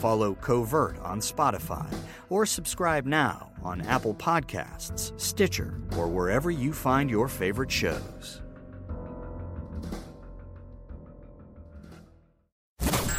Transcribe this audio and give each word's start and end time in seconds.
Follow 0.00 0.34
Covert 0.34 0.98
on 1.02 1.20
Spotify 1.20 1.86
or 2.28 2.46
subscribe 2.46 3.06
now 3.06 3.50
on 3.62 3.80
Apple 3.82 4.14
Podcasts, 4.14 5.12
Stitcher, 5.20 5.80
or 5.96 6.08
wherever 6.08 6.50
you 6.50 6.72
find 6.72 7.10
your 7.10 7.28
favorite 7.28 7.70
shows. 7.70 8.42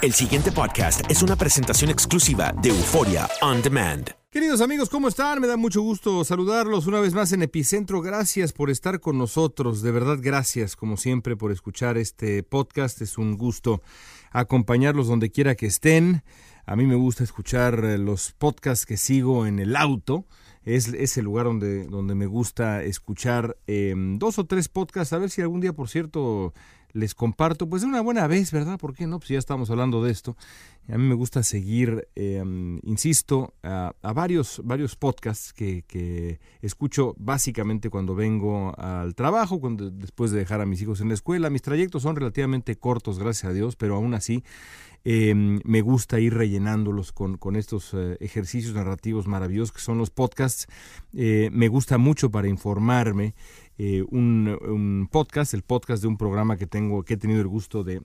El 0.01 0.13
siguiente 0.13 0.51
podcast 0.51 1.01
es 1.11 1.21
una 1.21 1.35
presentación 1.35 1.91
exclusiva 1.91 2.51
de 2.59 2.69
Euforia 2.69 3.29
On 3.43 3.61
Demand. 3.61 4.09
Queridos 4.31 4.61
amigos, 4.61 4.89
¿cómo 4.89 5.07
están? 5.09 5.39
Me 5.41 5.45
da 5.45 5.57
mucho 5.57 5.81
gusto 5.81 6.23
saludarlos 6.23 6.87
una 6.87 6.99
vez 6.99 7.13
más 7.13 7.33
en 7.33 7.43
Epicentro. 7.43 8.01
Gracias 8.01 8.51
por 8.51 8.71
estar 8.71 8.99
con 8.99 9.19
nosotros. 9.19 9.83
De 9.83 9.91
verdad, 9.91 10.17
gracias, 10.19 10.75
como 10.75 10.97
siempre, 10.97 11.35
por 11.35 11.51
escuchar 11.51 11.97
este 11.97 12.41
podcast. 12.41 13.01
Es 13.01 13.19
un 13.19 13.37
gusto 13.37 13.83
acompañarlos 14.31 15.07
donde 15.07 15.29
quiera 15.29 15.53
que 15.53 15.67
estén. 15.67 16.23
A 16.71 16.77
mí 16.77 16.85
me 16.85 16.95
gusta 16.95 17.25
escuchar 17.25 17.83
eh, 17.83 17.97
los 17.97 18.31
podcasts 18.31 18.85
que 18.85 18.95
sigo 18.95 19.45
en 19.45 19.59
el 19.59 19.75
auto. 19.75 20.25
Es, 20.63 20.87
es 20.87 21.17
el 21.17 21.25
lugar 21.25 21.45
donde, 21.47 21.85
donde 21.85 22.15
me 22.15 22.27
gusta 22.27 22.81
escuchar 22.81 23.57
eh, 23.67 23.93
dos 23.97 24.39
o 24.39 24.45
tres 24.45 24.69
podcasts. 24.69 25.11
A 25.11 25.17
ver 25.17 25.29
si 25.29 25.41
algún 25.41 25.59
día, 25.59 25.73
por 25.73 25.89
cierto, 25.89 26.53
les 26.93 27.15
comparto, 27.15 27.67
pues 27.67 27.81
de 27.81 27.87
una 27.87 28.01
buena 28.01 28.27
vez, 28.27 28.51
¿verdad? 28.51 28.77
¿Por 28.79 28.93
qué 28.93 29.07
no? 29.07 29.19
Pues 29.19 29.29
ya 29.29 29.39
estamos 29.39 29.69
hablando 29.69 30.03
de 30.03 30.11
esto. 30.11 30.35
A 30.87 30.97
mí 30.97 31.07
me 31.07 31.15
gusta 31.15 31.43
seguir, 31.43 32.07
eh, 32.15 32.43
insisto, 32.83 33.53
a, 33.63 33.93
varios, 34.13 34.61
varios 34.63 34.95
podcasts 34.95 35.53
que, 35.53 35.83
que, 35.87 36.39
escucho 36.61 37.15
básicamente 37.17 37.89
cuando 37.89 38.15
vengo 38.15 38.73
al 38.77 39.15
trabajo, 39.15 39.59
cuando, 39.59 39.89
después 39.89 40.31
de 40.31 40.39
dejar 40.39 40.61
a 40.61 40.65
mis 40.65 40.81
hijos 40.81 41.01
en 41.01 41.09
la 41.09 41.13
escuela. 41.13 41.49
Mis 41.49 41.61
trayectos 41.61 42.03
son 42.03 42.15
relativamente 42.15 42.75
cortos, 42.75 43.19
gracias 43.19 43.51
a 43.51 43.53
Dios, 43.53 43.75
pero 43.75 43.95
aún 43.95 44.13
así 44.13 44.43
eh, 45.03 45.33
me 45.35 45.81
gusta 45.81 46.19
ir 46.19 46.35
rellenándolos 46.35 47.11
con, 47.11 47.37
con 47.37 47.55
estos 47.55 47.93
eh, 47.93 48.17
ejercicios 48.19 48.75
narrativos 48.75 49.27
maravillosos 49.27 49.71
que 49.71 49.81
son 49.81 49.97
los 49.97 50.11
podcasts. 50.11 50.67
Eh, 51.13 51.49
me 51.51 51.67
gusta 51.67 51.97
mucho 51.97 52.29
para 52.29 52.47
informarme. 52.47 53.33
Eh, 53.83 54.05
un, 54.11 55.09
podcast, 55.11 55.55
el 55.55 55.63
podcast 55.63 56.03
de 56.03 56.07
un 56.07 56.15
programa 56.15 56.55
que 56.55 56.67
tengo, 56.67 57.01
que 57.01 57.15
he 57.15 57.17
tenido 57.17 57.41
el 57.41 57.47
gusto 57.47 57.83
de, 57.83 57.99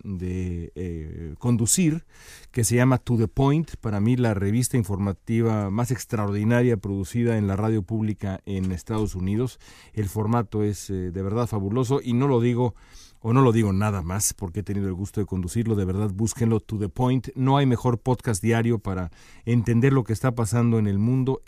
eh, 0.74 1.34
conducir, 1.38 2.06
que 2.50 2.64
se 2.64 2.76
llama 2.76 2.96
To 2.96 3.18
the 3.18 3.28
Point, 3.28 3.76
para 3.82 4.00
mí 4.00 4.16
la 4.16 4.32
revista 4.32 4.78
informativa 4.78 5.68
más 5.68 5.90
extraordinaria 5.90 6.78
producida 6.78 7.36
en 7.36 7.46
la 7.46 7.56
radio 7.56 7.82
pública 7.82 8.40
en 8.46 8.72
Estados 8.72 9.14
Unidos. 9.14 9.60
El 9.92 10.08
formato 10.08 10.62
es 10.62 10.88
eh, 10.88 11.10
de 11.10 11.22
verdad 11.22 11.46
fabuloso 11.46 12.00
y 12.02 12.14
no 12.14 12.26
lo 12.26 12.40
digo 12.40 12.74
o 13.20 13.34
no 13.34 13.42
lo 13.42 13.52
digo 13.52 13.74
nada 13.74 14.00
más 14.00 14.32
porque 14.32 14.60
he 14.60 14.62
tenido 14.62 14.88
el 14.88 14.94
gusto 14.94 15.20
de 15.20 15.26
conducirlo, 15.26 15.74
de 15.74 15.84
verdad 15.84 16.10
búsquenlo 16.10 16.60
to 16.60 16.78
the 16.78 16.88
point. 16.88 17.28
No 17.34 17.58
hay 17.58 17.66
mejor 17.66 17.98
podcast 17.98 18.42
diario 18.42 18.78
para 18.78 19.10
entender 19.44 19.92
lo 19.92 20.04
que 20.04 20.14
está 20.14 20.34
pasando 20.34 20.78
en 20.78 20.86
el 20.86 20.98
mundo. 20.98 21.42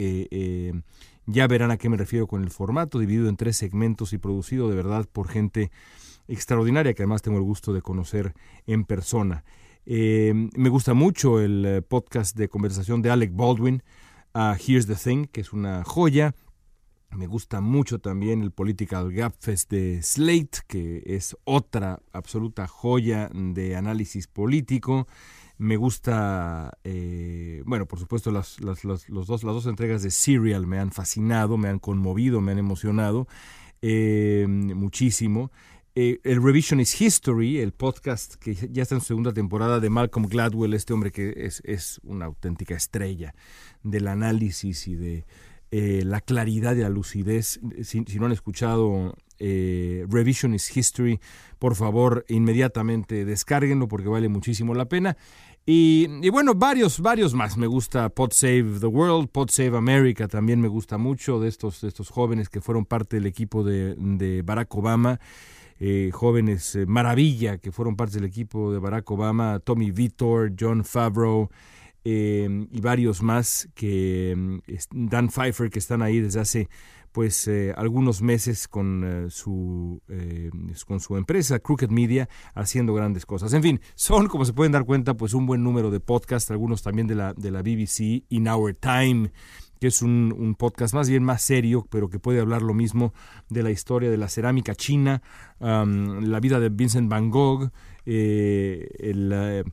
Ya 1.29 1.47
verán 1.47 1.71
a 1.71 1.77
qué 1.77 1.91
me 1.91 1.99
refiero 1.99 2.27
con 2.27 2.43
el 2.43 2.51
formato, 2.51 2.99
dividido 2.99 3.29
en 3.29 3.37
tres 3.37 3.57
segmentos 3.59 4.15
y 4.15 4.19
producido 4.19 4.71
de 4.71 4.77
verdad 4.77 5.07
por 5.13 5.29
gente 5.29 5.71
extraordinaria 6.27 6.95
que 6.95 7.03
además 7.03 7.23
tengo 7.23 7.37
el 7.37 7.45
gusto 7.45 7.75
de 7.75 7.83
conocer 7.83 8.33
en 8.67 8.85
persona. 8.85 9.45
Eh, 9.85 10.33
me 10.57 10.69
gusta 10.71 10.95
mucho 10.95 11.41
el 11.41 11.85
podcast 11.87 12.37
de 12.37 12.49
conversación 12.49 13.03
de 13.03 13.11
Alec 13.11 13.33
Baldwin, 13.35 13.83
Here's 14.35 14.87
the 14.87 14.95
Thing, 14.95 15.27
que 15.27 15.43
es 15.43 15.53
una 15.53 15.85
joya. 15.85 16.35
Me 17.11 17.27
gusta 17.27 17.61
mucho 17.61 17.99
también 17.99 18.43
el 18.43 18.51
Political 18.51 19.13
Gap 19.13 19.35
Fest 19.39 19.71
de 19.71 20.03
Slate, 20.03 20.61
que 20.67 21.03
es 21.07 21.37
otra 21.45 22.01
absoluta 22.13 22.67
joya 22.67 23.31
de 23.33 23.77
análisis 23.77 24.27
político. 24.27 25.07
Me 25.59 25.77
gusta, 25.77 26.79
eh, 26.85 27.63
bueno, 27.67 27.87
por 27.87 27.99
supuesto, 27.99 28.31
las, 28.31 28.61
las, 28.61 28.85
las, 28.85 29.09
los 29.09 29.27
dos, 29.27 29.43
las 29.43 29.55
dos 29.55 29.67
entregas 29.67 30.03
de 30.03 30.11
Serial 30.11 30.67
me 30.67 30.79
han 30.79 30.93
fascinado, 30.93 31.57
me 31.57 31.69
han 31.69 31.81
conmovido, 31.81 32.41
me 32.41 32.53
han 32.53 32.59
emocionado 32.59 33.27
eh, 33.83 34.47
muchísimo. 34.49 35.51
Eh, 35.97 36.21
el 36.23 36.41
Revisionist 36.41 37.01
History, 37.01 37.59
el 37.59 37.73
podcast 37.73 38.37
que 38.37 38.55
ya 38.55 38.83
está 38.83 38.95
en 38.95 39.01
su 39.01 39.09
segunda 39.09 39.33
temporada 39.33 39.81
de 39.81 39.91
Malcolm 39.91 40.29
Gladwell, 40.29 40.75
este 40.75 40.93
hombre 40.93 41.11
que 41.11 41.35
es, 41.37 41.61
es 41.65 42.01
una 42.05 42.27
auténtica 42.27 42.77
estrella 42.77 43.35
del 43.83 44.07
análisis 44.07 44.87
y 44.87 44.95
de 44.95 45.27
eh, 45.71 46.03
la 46.05 46.21
claridad 46.23 46.75
y 46.77 46.81
la 46.81 46.89
lucidez. 46.89 47.61
Si, 47.83 48.01
no 48.01 48.27
han 48.27 48.33
escuchado 48.33 49.15
eh, 49.39 50.07
Revisionist 50.09 50.75
History, 50.75 51.21
por 51.59 51.75
favor, 51.75 52.25
inmediatamente 52.29 53.27
descárguenlo 53.27 53.87
porque 53.87 54.09
vale 54.09 54.29
muchísimo 54.29 54.75
la 54.75 54.89
pena. 54.89 55.19
Y, 55.71 56.09
y, 56.23 56.31
bueno, 56.31 56.55
varios, 56.55 56.99
varios 56.99 57.35
más. 57.35 57.59
Me 57.59 57.67
gusta 57.67 58.09
Pod 58.09 58.33
Save 58.33 58.81
the 58.81 58.87
World, 58.87 59.29
Pod 59.29 59.51
Save 59.51 59.77
America 59.77 60.27
también 60.27 60.63
me 60.63 60.69
gusta 60.69 60.97
mucho 60.97 61.41
de 61.41 61.49
estos, 61.49 61.83
de 61.83 61.89
estos 61.89 62.09
jóvenes 62.09 62.49
que 62.49 62.63
fueron 62.63 62.87
parte 62.87 63.17
del 63.17 63.27
equipo 63.27 63.63
de, 63.63 63.95
de 63.99 64.41
Barack 64.41 64.75
Obama. 64.75 65.21
Eh, 65.79 66.09
jóvenes 66.11 66.75
eh, 66.75 66.87
maravilla 66.87 67.59
que 67.59 67.71
fueron 67.71 67.97
parte 67.97 68.15
del 68.15 68.25
equipo 68.25 68.73
de 68.73 68.79
Barack 68.79 69.11
Obama, 69.11 69.61
Tommy 69.61 69.91
Vitor, 69.91 70.55
John 70.59 70.85
Favreau, 70.87 71.51
eh, 72.03 72.67
y 72.73 72.81
varios 72.81 73.23
más 73.23 73.69
que 73.75 74.35
Dan 74.91 75.29
Pfeiffer 75.29 75.69
que 75.69 75.81
están 75.81 76.01
ahí 76.01 76.19
desde 76.21 76.41
hace 76.41 76.69
pues 77.13 77.49
eh, 77.49 77.73
algunos 77.77 78.23
meses 78.23 78.69
con 78.69 79.05
eh, 79.05 79.31
su 79.31 80.01
eh, 80.09 80.51
con 80.87 81.01
su 81.01 81.17
empresa 81.17 81.59
Crooked 81.59 81.91
Media 81.91 82.29
haciendo 82.55 82.95
grandes 82.95 83.27
cosas. 83.27 83.53
En 83.53 83.63
fin, 83.63 83.81
son 83.95 84.29
como 84.29 84.45
se 84.45 84.53
pueden 84.53 84.73
dar 84.73 84.85
cuenta 84.85 85.15
pues 85.15 85.35
un 85.35 85.47
buen 85.47 85.63
número 85.63 85.91
de 85.91 86.01
podcasts, 86.01 86.51
algunos 86.51 86.83
también 86.83 87.07
de 87.07 87.15
la 87.15 87.35
de 87.35 87.51
la 87.51 87.63
BBC 87.63 88.25
In 88.29 88.49
Our 88.49 88.75
Time 88.75 89.31
que 89.81 89.87
es 89.87 90.03
un, 90.03 90.57
podcast 90.59 90.93
más 90.93 91.09
bien 91.09 91.23
más 91.23 91.41
serio, 91.41 91.87
pero 91.89 92.09
que 92.09 92.19
puede 92.19 92.41
hablar 92.41 92.63
lo 92.63 92.75
mismo 92.75 93.15
de 93.49 93.63
la 93.63 93.71
historia 93.71 94.11
de 94.11 94.17
la 94.17 94.29
cerámica 94.29 94.75
china, 94.75 95.23
la 95.61 96.41
vida 96.41 96.59
de 96.59 96.69
Vincent 96.69 97.09
Van 97.09 97.31
Gogh, 97.31 97.71
el, 98.05 99.65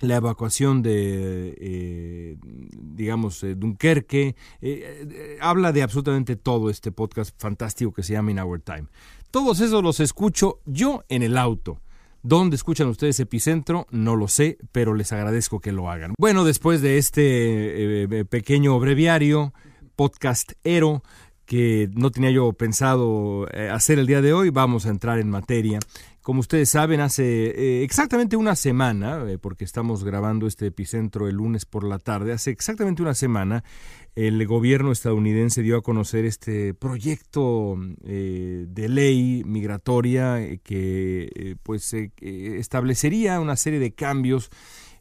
la 0.00 0.16
evacuación 0.16 0.82
de, 0.82 1.56
eh, 1.60 2.36
digamos, 2.42 3.42
eh, 3.42 3.54
Dunkerque. 3.54 4.36
Eh, 4.60 5.38
habla 5.40 5.72
de 5.72 5.82
absolutamente 5.82 6.36
todo 6.36 6.70
este 6.70 6.92
podcast 6.92 7.34
fantástico 7.40 7.92
que 7.92 8.02
se 8.02 8.12
llama 8.12 8.30
In 8.30 8.40
Our 8.40 8.60
Time. 8.60 8.84
Todos 9.30 9.60
esos 9.60 9.82
los 9.82 10.00
escucho 10.00 10.60
yo 10.64 11.04
en 11.08 11.22
el 11.22 11.36
auto. 11.36 11.80
¿Dónde 12.22 12.56
escuchan 12.56 12.88
ustedes 12.88 13.20
Epicentro? 13.20 13.86
No 13.90 14.16
lo 14.16 14.28
sé, 14.28 14.58
pero 14.72 14.94
les 14.94 15.12
agradezco 15.12 15.60
que 15.60 15.72
lo 15.72 15.90
hagan. 15.90 16.14
Bueno, 16.18 16.44
después 16.44 16.82
de 16.82 16.98
este 16.98 18.08
pequeño 18.28 18.78
breviario, 18.80 19.54
podcastero, 19.94 21.02
que 21.46 21.88
no 21.94 22.10
tenía 22.10 22.30
yo 22.30 22.52
pensado 22.52 23.46
hacer 23.70 23.98
el 24.00 24.06
día 24.06 24.20
de 24.20 24.32
hoy, 24.32 24.50
vamos 24.50 24.84
a 24.86 24.90
entrar 24.90 25.20
en 25.20 25.30
materia. 25.30 25.78
Como 26.28 26.40
ustedes 26.40 26.68
saben, 26.68 27.00
hace 27.00 27.24
eh, 27.24 27.82
exactamente 27.84 28.36
una 28.36 28.54
semana, 28.54 29.24
eh, 29.26 29.38
porque 29.38 29.64
estamos 29.64 30.04
grabando 30.04 30.46
este 30.46 30.66
epicentro 30.66 31.26
el 31.26 31.36
lunes 31.36 31.64
por 31.64 31.84
la 31.84 31.98
tarde, 31.98 32.34
hace 32.34 32.50
exactamente 32.50 33.00
una 33.00 33.14
semana, 33.14 33.64
el 34.14 34.46
gobierno 34.46 34.92
estadounidense 34.92 35.62
dio 35.62 35.78
a 35.78 35.82
conocer 35.82 36.26
este 36.26 36.74
proyecto 36.74 37.78
eh, 38.04 38.66
de 38.68 38.88
ley 38.90 39.42
migratoria 39.46 40.58
que 40.62 41.56
pues 41.62 41.94
establecería 42.20 43.40
una 43.40 43.56
serie 43.56 43.78
de 43.78 43.94
cambios 43.94 44.50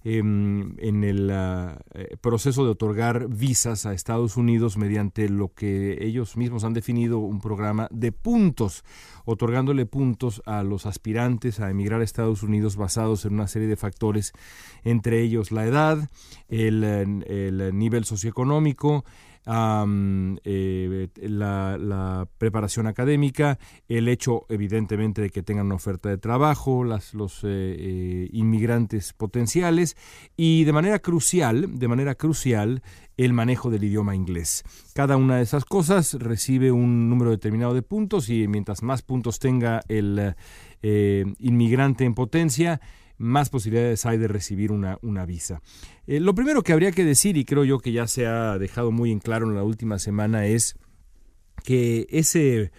Em, 0.10 0.80
en 0.80 1.04
el 1.04 1.30
ah, 1.32 1.82
eh, 1.94 2.16
proceso 2.22 2.64
de 2.64 2.72
otorgar 2.72 3.28
visas 3.28 3.86
a 3.86 3.92
Estados 3.92 4.38
Unidos 4.38 4.78
mediante 4.78 5.28
lo 5.28 5.54
que 5.54 5.98
ellos 6.00 6.38
mismos 6.38 6.64
han 6.64 6.72
definido 6.72 7.20
un 7.20 7.42
programa 7.42 7.90
de 7.92 8.14
puntos, 8.14 8.86
otorgándole 9.26 9.86
puntos 9.86 10.42
a 10.46 10.64
los 10.64 10.86
aspirantes 10.86 11.60
a 11.60 11.70
emigrar 11.70 12.00
a 12.00 12.06
Estados 12.06 12.42
Unidos 12.42 12.78
basados 12.78 13.26
en 13.26 13.34
una 13.34 13.50
serie 13.50 13.68
de 13.68 13.76
factores, 13.76 14.32
entre 14.86 15.22
ellos 15.22 15.52
la 15.52 15.66
edad, 15.66 16.10
el, 16.48 16.86
el 16.86 17.78
nivel 17.78 18.06
socioeconómico, 18.06 19.04
eh, 19.50 21.08
la, 21.22 22.28
preparación 22.38 22.88
académica, 22.88 23.58
el 23.88 24.10
hecho 24.10 24.46
evidentemente 24.50 25.22
de 25.22 25.30
que 25.30 25.42
tengan 25.42 25.68
una 25.68 25.76
oferta 25.76 26.10
de 26.10 26.18
trabajo, 26.18 26.84
las, 26.84 27.14
los 27.14 27.44
eh, 27.44 27.48
eh, 27.48 28.30
inmigrantes 28.34 29.14
potenciales 29.14 29.96
y 30.36 30.66
de 30.66 30.74
manera 30.74 31.00
crucial, 31.00 31.80
de 31.80 31.88
manera 31.88 32.16
crucial, 32.16 32.82
el 33.16 33.34
manejo 33.34 33.70
del 33.70 33.86
idioma 33.86 34.16
inglés. 34.16 34.64
Cada 34.94 35.16
una 35.16 35.38
de 35.38 35.44
esas 35.44 35.64
cosas 35.64 36.14
recibe 36.16 36.72
un 36.72 37.10
número 37.10 37.32
determinado 37.32 37.74
de 37.74 37.82
puntos 37.82 38.30
y 38.30 38.48
mientras 38.48 38.84
más 38.84 39.02
puntos 39.02 39.40
tenga 39.40 39.82
el 39.88 40.36
inmigrante 40.82 42.06
en 42.06 42.14
potencia, 42.14 42.80
más 43.18 43.50
posibilidades 43.50 44.06
hay 44.06 44.18
de 44.18 44.28
recibir 44.28 44.72
una, 44.72 45.00
una 45.02 45.26
visa. 45.26 45.62
Eh, 46.06 46.20
lo 46.20 46.36
primero 46.36 46.64
que 46.64 46.74
habría 46.74 46.92
que 46.92 47.04
decir, 47.04 47.38
y 47.38 47.46
creo 47.46 47.64
yo 47.64 47.80
que 47.80 47.92
ya 47.92 48.08
se 48.08 48.28
ha 48.28 48.58
dejado 48.58 48.92
muy 48.92 49.12
en 49.12 49.20
claro 49.20 49.48
en 49.48 49.56
la 49.56 49.64
última 49.64 50.00
semana, 50.00 50.46
es 50.46 50.76
que 51.64 52.08
ese 52.10 52.72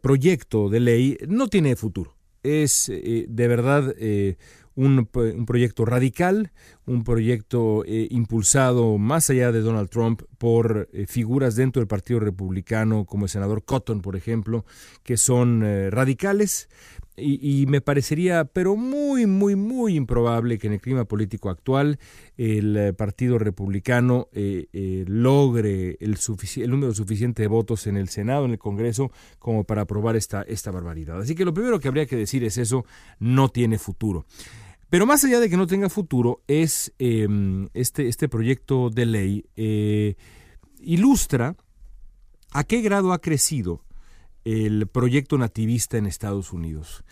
proyecto 0.00 0.68
de 0.68 0.80
ley 0.80 1.18
no 1.28 1.46
tiene 1.46 1.76
futuro. 1.76 2.16
Es 2.42 2.88
eh, 2.88 3.24
de 3.28 3.46
verdad 3.46 3.94
eh, 3.96 4.36
un, 4.74 5.06
proyecto 5.46 5.84
radical, 5.84 6.50
un 6.86 7.04
proyecto 7.04 7.84
impulsado 7.86 8.98
más 8.98 9.30
allá 9.30 9.52
de 9.52 9.60
Donald 9.60 9.90
Trump 9.90 10.22
por 10.38 10.88
figuras 11.06 11.54
dentro 11.54 11.80
del 11.80 11.86
Partido 11.86 12.18
Republicano, 12.18 13.04
como 13.04 13.26
el 13.26 13.30
senador 13.30 13.64
Cotton, 13.64 14.02
por 14.02 14.16
ejemplo, 14.16 14.64
que 15.04 15.16
son 15.16 15.62
radicales, 15.90 16.68
y, 17.16 17.66
me 17.66 17.82
parecería, 17.82 18.46
pero 18.46 18.74
muy, 18.74 19.26
muy, 19.26 19.54
muy 19.54 19.96
improbable 19.96 20.58
que 20.58 20.66
en 20.66 20.74
el 20.74 20.80
clima 20.80 21.04
político 21.04 21.50
actual 21.50 21.98
el 22.38 22.76
eh, 22.76 22.92
Partido 22.94 23.38
Republicano 23.38 24.28
eh, 24.32 24.68
eh, 24.72 25.04
logre 25.06 25.98
el, 26.00 26.18
el, 26.56 26.70
número 26.70 26.94
suficiente 26.94 27.42
de 27.42 27.48
votos 27.48 27.86
en 27.86 27.98
el 27.98 28.08
Senado, 28.08 28.46
en 28.46 28.52
el 28.52 28.58
Congreso, 28.58 29.12
como 29.38 29.64
para 29.64 29.82
aprobar 29.82 30.16
esta, 30.16 30.42
esta 30.42 30.70
barbaridad. 30.70 31.20
Así 31.20 31.34
que 31.34 31.44
lo 31.44 31.52
primero 31.52 31.80
que 31.80 31.88
habría 31.88 32.06
que 32.06 32.16
decir 32.16 32.44
es 32.44 32.56
eso, 32.56 32.86
no 33.18 33.50
tiene 33.50 33.78
futuro. 33.78 34.24
Pero 34.88 35.06
más 35.06 35.22
allá 35.24 35.38
de 35.38 35.50
que 35.50 35.56
no 35.56 35.66
tenga 35.66 35.90
futuro, 35.90 36.42
es 36.46 36.94
em, 36.98 37.68
este, 37.74 38.08
este 38.08 38.28
proyecto 38.28 38.88
de 38.90 39.06
ley 39.06 39.44
ilustra 40.80 41.56
a 42.52 42.64
qué 42.64 42.80
grado 42.80 43.12
ha 43.12 43.20
crecido 43.20 43.82
el 44.44 44.86
proyecto 44.86 45.38
nativista 45.38 45.98
en 45.98 46.06
Estados 46.06 46.52
Unidos. 46.52 47.04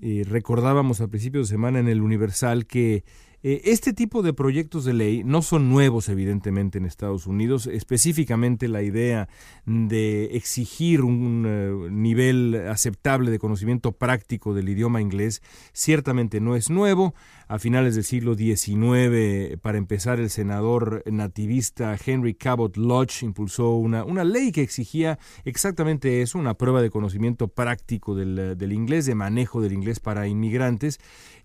Eh, 0.00 0.24
recordábamos 0.26 1.00
al 1.00 1.08
principio 1.08 1.40
de 1.40 1.46
semana 1.46 1.78
en 1.78 1.88
el 1.88 2.02
Universal 2.02 2.66
que 2.66 3.04
este 3.44 3.92
tipo 3.92 4.22
de 4.22 4.32
proyectos 4.32 4.86
de 4.86 4.94
ley 4.94 5.22
no 5.22 5.42
son 5.42 5.68
nuevos, 5.68 6.08
evidentemente, 6.08 6.78
en 6.78 6.86
Estados 6.86 7.26
Unidos. 7.26 7.66
Específicamente 7.66 8.68
la 8.68 8.82
idea 8.82 9.28
de 9.66 10.36
exigir 10.36 11.02
un 11.02 11.44
eh, 11.46 11.90
nivel 11.90 12.68
aceptable 12.70 13.30
de 13.30 13.38
conocimiento 13.38 13.92
práctico 13.92 14.54
del 14.54 14.70
idioma 14.70 15.02
inglés 15.02 15.42
ciertamente 15.74 16.40
no 16.40 16.56
es 16.56 16.70
nuevo. 16.70 17.14
A 17.46 17.58
finales 17.58 17.94
del 17.94 18.04
siglo 18.04 18.34
XIX, 18.34 19.58
para 19.60 19.76
empezar, 19.76 20.18
el 20.18 20.30
senador 20.30 21.02
nativista 21.04 21.94
Henry 22.02 22.32
Cabot 22.34 22.74
Lodge 22.78 23.22
impulsó 23.22 23.74
una, 23.74 24.24
ley 24.24 24.52
que 24.52 24.62
exigía 24.62 25.18
exactamente 25.44 26.22
eso, 26.22 26.38
una 26.38 26.54
prueba 26.54 26.80
de 26.80 26.88
conocimiento 26.88 27.48
práctico 27.48 28.14
del 28.14 28.72
inglés, 28.72 29.04
de 29.04 29.14
manejo 29.14 29.60
del 29.60 29.74
inglés 29.74 30.00
para 30.00 30.26
inmigrantes 30.26 30.98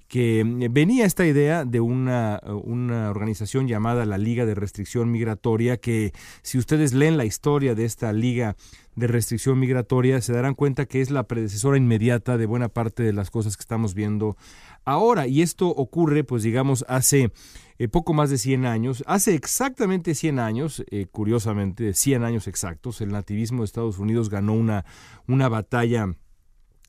que 0.10 0.44
mm, 0.44 0.74
venía 0.74 1.06
esta 1.06 1.26
idea 1.26 1.64
de 1.64 1.80
una, 1.80 2.42
una, 2.66 3.10
organización 3.10 3.68
llamada 3.68 4.06
la 4.06 4.18
Liga 4.18 4.46
de 4.46 4.56
Restricción 4.56 5.12
Migratoria, 5.12 5.78
que 5.78 6.12
si 6.42 6.58
ustedes 6.58 6.94
leen 6.94 7.16
la 7.16 7.26
historia 7.26 7.76
de 7.76 7.86
esta 7.86 8.12
Liga 8.12 8.58
de 8.96 9.08
Restricción 9.08 9.60
Migratoria, 9.60 10.20
se 10.20 10.34
darán 10.34 10.56
cuenta 10.56 10.86
que 10.86 11.00
es 11.00 11.12
la 11.12 11.24
predecesora 11.24 11.78
inmediata 11.78 12.38
de 12.38 12.48
buena 12.48 12.68
parte 12.68 13.04
de 13.04 13.14
las 13.14 13.30
cosas 13.30 13.56
que 13.56 13.62
estamos 13.62 13.94
viendo 13.94 14.36
ahora. 14.84 15.28
Y 15.28 15.42
esto 15.42 15.70
ocurre, 15.70 16.24
pues 16.24 16.44
digamos, 16.44 16.84
hace 16.90 17.32
eh, 17.78 17.88
poco 17.88 18.14
más 18.14 18.30
de 18.30 18.38
100 18.38 18.66
años. 18.66 19.04
Hace 19.08 19.36
exactamente 19.36 20.16
100 20.16 20.40
años, 20.40 20.84
eh, 20.90 21.06
curiosamente, 21.10 21.94
100 21.94 22.24
años 22.24 22.48
exactos, 22.48 23.00
el 23.00 23.12
nativismo 23.12 23.62
de 23.62 23.66
Estados 23.66 24.00
Unidos 24.00 24.30
ganó 24.30 24.54
una, 24.54 24.86
una 25.28 25.48
batalla 25.48 26.14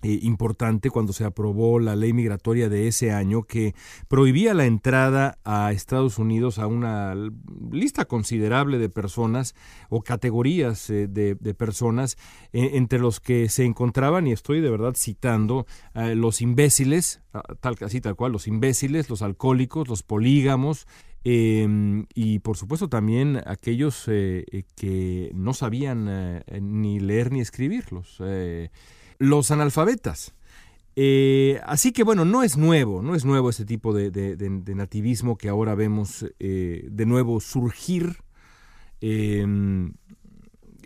eh, 0.03 0.19
importante 0.23 0.89
cuando 0.89 1.13
se 1.13 1.25
aprobó 1.25 1.79
la 1.79 1.95
ley 1.95 2.15
migratoria 2.15 2.71
de 2.71 2.89
ese 2.89 3.13
año 3.13 3.43
que 3.43 3.75
prohibía 4.09 4.55
la 4.55 4.65
entrada 4.65 5.37
a 5.45 5.73
Estados 5.73 6.19
Unidos 6.19 6.59
a 6.59 6.67
una 6.67 7.15
lista 7.71 8.07
considerable 8.07 8.79
de 8.79 8.89
personas 8.89 9.55
o 9.91 10.01
categorías 10.01 10.89
eh, 10.89 11.07
de, 11.07 11.37
personas 11.55 12.17
eh, 12.55 12.71
entre 12.75 12.99
los 12.99 13.21
que 13.21 13.51
se 13.51 13.67
encontraban, 13.67 14.27
y 14.27 14.33
estoy 14.33 14.63
de 14.63 14.71
verdad 14.71 14.95
citando, 14.97 15.67
los 15.95 16.41
imbéciles, 16.41 17.21
tal, 17.61 17.77
así 17.83 18.01
tal 18.01 18.17
cual, 18.17 18.33
los 18.33 18.47
imbéciles, 18.47 19.11
los 19.11 19.21
alcohólicos, 19.21 19.89
los 19.89 20.03
polígamos, 20.03 20.87
em, 21.25 22.07
y 22.15 22.39
por 22.39 22.57
supuesto 22.57 22.89
también 22.89 23.43
aquellos 23.45 24.05
que 24.07 25.31
no 25.35 25.53
sabían 25.53 26.43
ni 26.61 27.01
leer 27.01 27.33
ni 27.33 27.41
escribirlos 27.41 28.21
los 29.21 29.53
analfabetas. 29.53 30.35
Eh, 30.97 31.61
así 31.65 31.93
que 31.93 32.03
bueno, 32.03 32.25
no 32.25 32.43
es 32.43 32.57
nuevo, 32.57 33.01
no 33.01 33.15
es 33.15 33.25
nuevo 33.25 33.49
este 33.49 33.65
tipo 33.65 33.95
de, 33.95 34.75
nativismo 34.75 35.39
que 35.39 35.49
ahora 35.49 35.75
vemos 35.75 36.27
eh, 36.41 36.89
de 36.91 37.07
nuevo 37.07 37.41
surgir 37.41 38.17
en 39.01 39.95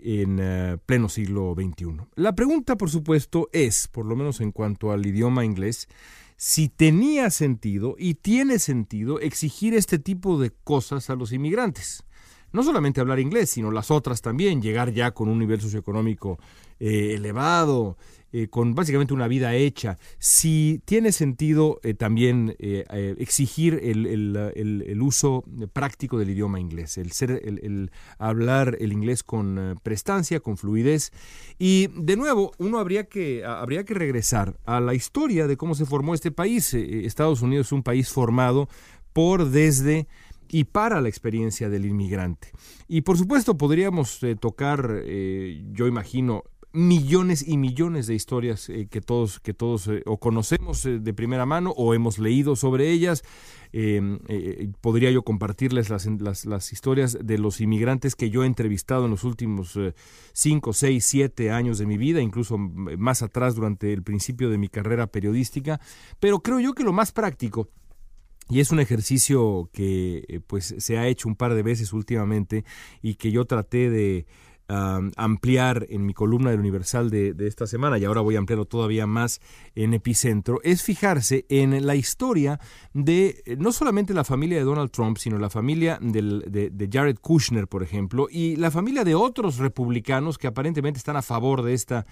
eh, 0.04 0.76
pleno 0.84 1.08
siglo 1.08 1.54
XXI. 1.56 1.96
La 2.16 2.34
pregunta, 2.34 2.76
por 2.76 2.90
supuesto, 2.90 3.48
es, 3.52 3.88
por 3.88 4.04
lo 4.04 4.14
menos 4.14 4.40
en 4.40 4.52
cuanto 4.52 4.92
al 4.92 5.06
idioma 5.06 5.44
inglés, 5.44 5.88
si 6.36 6.68
tenía 6.68 7.30
sentido 7.30 7.96
y 7.98 8.14
tiene 8.14 8.58
sentido 8.58 9.20
exigir 9.20 9.74
este 9.74 9.98
tipo 9.98 10.38
de 10.38 10.50
cosas 10.50 11.08
a 11.08 11.16
los 11.16 11.32
inmigrantes. 11.32 12.04
no 12.52 12.62
solamente 12.62 13.00
hablar 13.00 13.18
inglés, 13.18 13.50
sino 13.50 13.72
las 13.72 13.90
otras 13.90 14.22
también, 14.22 14.62
llegar 14.62 14.92
ya 14.92 15.10
con 15.10 15.28
un 15.28 15.40
nivel 15.40 15.60
socioeconómico 15.60 16.38
elevado, 16.78 17.96
eh, 18.36 18.48
con 18.48 18.74
básicamente 18.74 19.14
una 19.14 19.28
vida 19.28 19.54
hecha, 19.54 19.96
si 20.18 20.82
tiene 20.86 21.12
sentido 21.12 21.78
eh, 21.84 21.94
también 21.94 22.56
exigir 22.58 23.78
el, 23.80 24.98
uso 25.00 25.44
práctico 25.72 26.18
del 26.18 26.30
idioma 26.30 26.58
inglés, 26.58 26.98
el, 26.98 27.12
ser, 27.12 27.30
el, 27.30 27.92
hablar 28.18 28.76
el 28.80 28.92
inglés 28.92 29.22
con 29.22 29.78
prestancia, 29.84 30.40
con 30.40 30.56
fluidez. 30.56 31.12
Y 31.60 31.86
de 31.94 32.16
nuevo, 32.16 32.50
uno 32.58 32.80
habría 32.80 33.04
que, 33.04 33.44
habría 33.44 33.84
que 33.84 33.94
regresar 33.94 34.58
a 34.64 34.80
la 34.80 34.94
historia 34.94 35.46
de 35.46 35.56
cómo 35.56 35.76
se 35.76 35.86
formó 35.86 36.12
este 36.12 36.32
país. 36.32 36.74
Estados 36.74 37.40
Unidos 37.40 37.68
es 37.68 37.72
un 37.72 37.84
país 37.84 38.08
formado 38.08 38.68
por, 39.12 39.48
desde 39.50 40.08
y 40.48 40.64
para 40.64 41.00
la 41.00 41.08
experiencia 41.08 41.68
del 41.68 41.86
inmigrante. 41.86 42.50
Y 42.88 43.02
por 43.02 43.16
supuesto 43.16 43.56
podríamos 43.56 44.18
tocar, 44.40 45.04
yo 45.04 45.86
imagino, 45.86 46.42
millones 46.74 47.46
y 47.46 47.56
millones 47.56 48.08
de 48.08 48.16
historias 48.16 48.68
eh, 48.68 48.88
que 48.90 49.00
todos, 49.00 49.38
que 49.38 49.54
todos 49.54 49.86
eh, 49.86 50.02
o 50.06 50.18
conocemos 50.18 50.84
eh, 50.84 50.98
de 50.98 51.14
primera 51.14 51.46
mano 51.46 51.72
o 51.76 51.94
hemos 51.94 52.18
leído 52.18 52.56
sobre 52.56 52.90
ellas. 52.90 53.22
Em, 53.72 54.20
podría 54.80 55.10
yo 55.10 55.22
compartirles 55.22 55.88
las, 55.88 56.06
las, 56.06 56.44
las, 56.46 56.72
historias 56.72 57.18
de 57.20 57.38
los 57.38 57.60
inmigrantes 57.60 58.14
que 58.14 58.30
yo 58.30 58.44
he 58.44 58.46
entrevistado 58.46 59.06
en 59.06 59.10
los 59.10 59.24
últimos 59.24 59.76
5, 60.32 60.72
6, 60.72 61.04
7 61.04 61.50
años 61.50 61.78
de 61.78 61.86
mi 61.86 61.96
vida, 61.96 62.20
incluso 62.20 62.56
más 62.56 63.22
atrás 63.22 63.56
durante 63.56 63.92
el 63.92 64.04
principio 64.04 64.48
de 64.48 64.58
mi 64.58 64.68
carrera 64.68 65.08
periodística. 65.08 65.80
Pero 66.20 66.38
creo 66.40 66.60
yo 66.60 66.74
que 66.74 66.84
lo 66.84 66.92
más 66.92 67.10
práctico 67.10 67.68
y 68.48 68.60
es 68.60 68.70
un 68.70 68.78
ejercicio 68.78 69.70
que 69.72 70.42
pues 70.46 70.76
se 70.78 70.98
ha 70.98 71.08
hecho 71.08 71.28
un 71.28 71.34
par 71.34 71.54
de 71.54 71.64
veces 71.64 71.92
últimamente 71.92 72.64
y 73.02 73.14
que 73.14 73.32
yo 73.32 73.44
traté 73.44 73.90
de 73.90 74.26
ampliar 74.68 75.86
en 75.90 76.06
mi 76.06 76.14
columna 76.14 76.50
del 76.50 76.60
Universal 76.60 77.10
de, 77.10 77.34
esta 77.46 77.66
semana, 77.66 77.98
y 77.98 78.04
ahora 78.04 78.22
voy 78.22 78.36
a 78.36 78.38
ampliarlo 78.38 78.64
todavía 78.64 79.06
más 79.06 79.40
en 79.74 79.94
Epicentro, 79.94 80.60
es 80.62 80.82
fijarse 80.82 81.44
en 81.48 81.86
la 81.86 81.94
historia 81.94 82.58
de 82.92 83.42
eh, 83.44 83.56
no 83.58 83.72
solamente 83.72 84.14
la 84.14 84.24
familia 84.24 84.58
de 84.58 84.64
Donald 84.64 84.90
Trump, 84.90 85.18
sino 85.18 85.38
la 85.38 85.50
familia 85.50 85.98
de, 86.00 86.88
Jared 86.90 87.18
Kushner, 87.20 87.68
por 87.68 87.82
ejemplo, 87.82 88.28
y 88.30 88.56
la 88.56 88.70
familia 88.70 89.04
de 89.04 89.14
otros 89.14 89.58
republicanos 89.58 90.38
que 90.38 90.46
aparentemente 90.46 90.98
están 90.98 91.16
a 91.16 91.22
favor 91.22 91.62
de 91.62 91.74
esta 91.74 92.06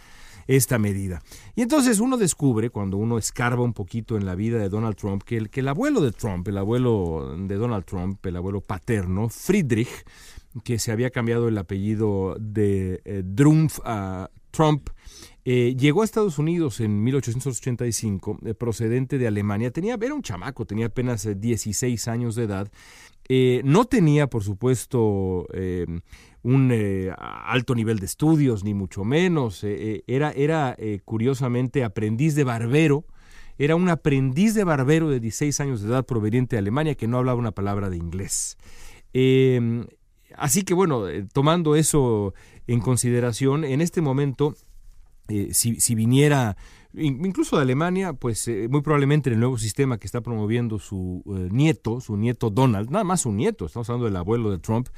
esta 0.46 0.78
medida. 0.78 1.22
Y 1.54 1.62
entonces 1.62 2.00
uno 2.00 2.16
descubre, 2.16 2.70
cuando 2.70 2.96
uno 2.96 3.18
escarba 3.18 3.62
un 3.62 3.72
poquito 3.72 4.16
en 4.16 4.26
la 4.26 4.34
vida 4.34 4.58
de 4.58 4.68
Donald 4.68 4.96
Trump, 4.96 5.22
que 5.22 5.36
el, 5.36 5.50
que 5.50 5.60
el 5.60 5.68
abuelo 5.68 6.00
de 6.00 6.12
Trump, 6.12 6.46
el 6.48 6.58
abuelo 6.58 7.34
de 7.38 7.54
Donald 7.56 7.84
Trump, 7.84 8.24
el 8.26 8.36
abuelo 8.36 8.60
paterno, 8.60 9.28
Friedrich, 9.28 10.04
que 10.64 10.78
se 10.78 10.92
había 10.92 11.10
cambiado 11.10 11.48
el 11.48 11.58
apellido 11.58 12.36
de 12.38 13.00
eh, 13.04 13.22
a 13.84 14.30
Trump, 14.50 14.90
eh, 15.44 15.74
llegó 15.78 16.02
a 16.02 16.04
Estados 16.04 16.38
Unidos 16.38 16.80
en 16.80 17.02
1885, 17.02 18.38
eh, 18.44 18.54
procedente 18.54 19.18
de 19.18 19.26
Alemania. 19.26 19.70
Tenía, 19.70 19.98
era 20.00 20.14
un 20.14 20.22
chamaco, 20.22 20.66
tenía 20.66 20.86
apenas 20.86 21.26
16 21.40 22.06
años 22.08 22.34
de 22.34 22.44
edad. 22.44 22.70
no 23.64 23.86
tenía, 23.86 24.26
por 24.28 24.44
supuesto, 24.44 25.46
un 26.42 26.72
alto 27.18 27.74
nivel 27.74 27.98
de 27.98 28.06
estudios, 28.06 28.64
ni 28.64 28.74
mucho 28.74 29.04
menos. 29.04 29.64
era, 29.64 30.32
era 30.32 30.76
curiosamente, 31.04 31.84
aprendiz 31.84 32.34
de 32.34 32.44
barbero. 32.44 33.04
Era 33.58 33.76
un 33.76 33.88
aprendiz 33.88 34.54
de 34.54 34.64
barbero 34.64 35.08
de 35.08 35.20
16 35.20 35.60
años 35.60 35.82
de 35.82 35.88
edad 35.88 36.04
proveniente 36.04 36.56
de 36.56 36.60
Alemania 36.60 36.94
que 36.96 37.06
no 37.06 37.18
hablaba 37.18 37.38
una 37.38 37.52
palabra 37.52 37.90
de 37.90 37.96
inglés. 37.96 38.56
Así 40.36 40.62
que 40.62 40.74
bueno, 40.74 41.08
eh, 41.08 41.26
tomando 41.32 41.76
eso 41.76 42.34
en 42.66 42.80
consideración, 42.80 43.64
en 43.64 43.80
este 43.80 44.00
momento, 44.00 44.54
eh, 45.28 45.48
si, 45.52 45.94
viniera 45.94 46.56
incluso 46.94 47.56
de 47.56 47.62
Alemania, 47.62 48.12
pues 48.12 48.46
eh, 48.48 48.68
muy 48.70 48.82
probablemente 48.82 49.30
en 49.30 49.34
el 49.34 49.40
nuevo 49.40 49.58
sistema 49.58 49.98
que 49.98 50.06
está 50.06 50.20
promoviendo 50.20 50.78
su 50.78 51.22
nieto, 51.50 52.00
su 52.00 52.16
nieto 52.16 52.50
Donald, 52.50 52.90
nada 52.90 53.04
más 53.04 53.22
su 53.22 53.32
nieto, 53.32 53.66
estamos 53.66 53.88
hablando 53.88 54.06
del 54.06 54.16
abuelo 54.16 54.50
de 54.50 54.58
Trump, 54.58 54.88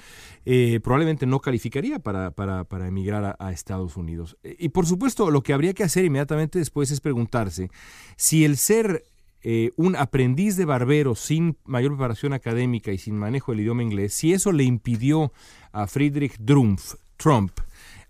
probablemente 0.83 1.27
no 1.27 1.41
calificaría 1.41 1.99
para, 1.99 2.31
para, 2.31 2.65
para 2.65 2.89
emigrar 2.89 3.37
a, 3.39 3.53
Estados 3.53 3.97
Unidos. 3.97 4.37
Y 4.43 4.71
por 4.71 4.87
supuesto, 4.87 5.31
lo 5.31 5.43
que 5.43 5.53
habría 5.53 5.75
que 5.75 5.85
hacer 5.85 6.05
inmediatamente 6.05 6.59
después 6.59 6.91
es 6.91 7.01
preguntarse 7.01 7.71
si 8.17 8.45
el 8.45 8.57
ser 8.57 9.05
eh, 9.47 9.73
un 9.77 9.95
aprendiz 9.95 10.57
de 10.57 10.65
barbero 10.65 11.15
sin 11.15 11.59
mayor 11.67 11.91
preparación 11.93 12.33
académica 12.33 12.93
y 12.93 12.99
sin 12.99 13.15
manejo 13.19 13.53
del 13.53 13.61
idioma 13.61 13.83
inglés, 13.83 14.15
si 14.15 14.33
eso 14.33 14.53
le 14.53 14.65
impidió 14.65 15.35
a 15.71 15.87
Friedrich 15.87 16.39
Drumpf, 16.39 16.95
Trump, 17.19 17.53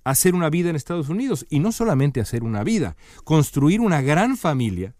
hacer 0.04 0.34
una 0.34 0.50
vida 0.50 0.70
en 0.70 0.76
Estados 0.76 1.08
Unidos, 1.08 1.46
y 1.50 1.58
no 1.58 1.72
solamente 1.72 2.20
hacer 2.20 2.44
una 2.44 2.62
vida, 2.62 2.96
construir 3.24 3.80
una 3.80 4.02
gran 4.02 4.36
familia 4.36 4.94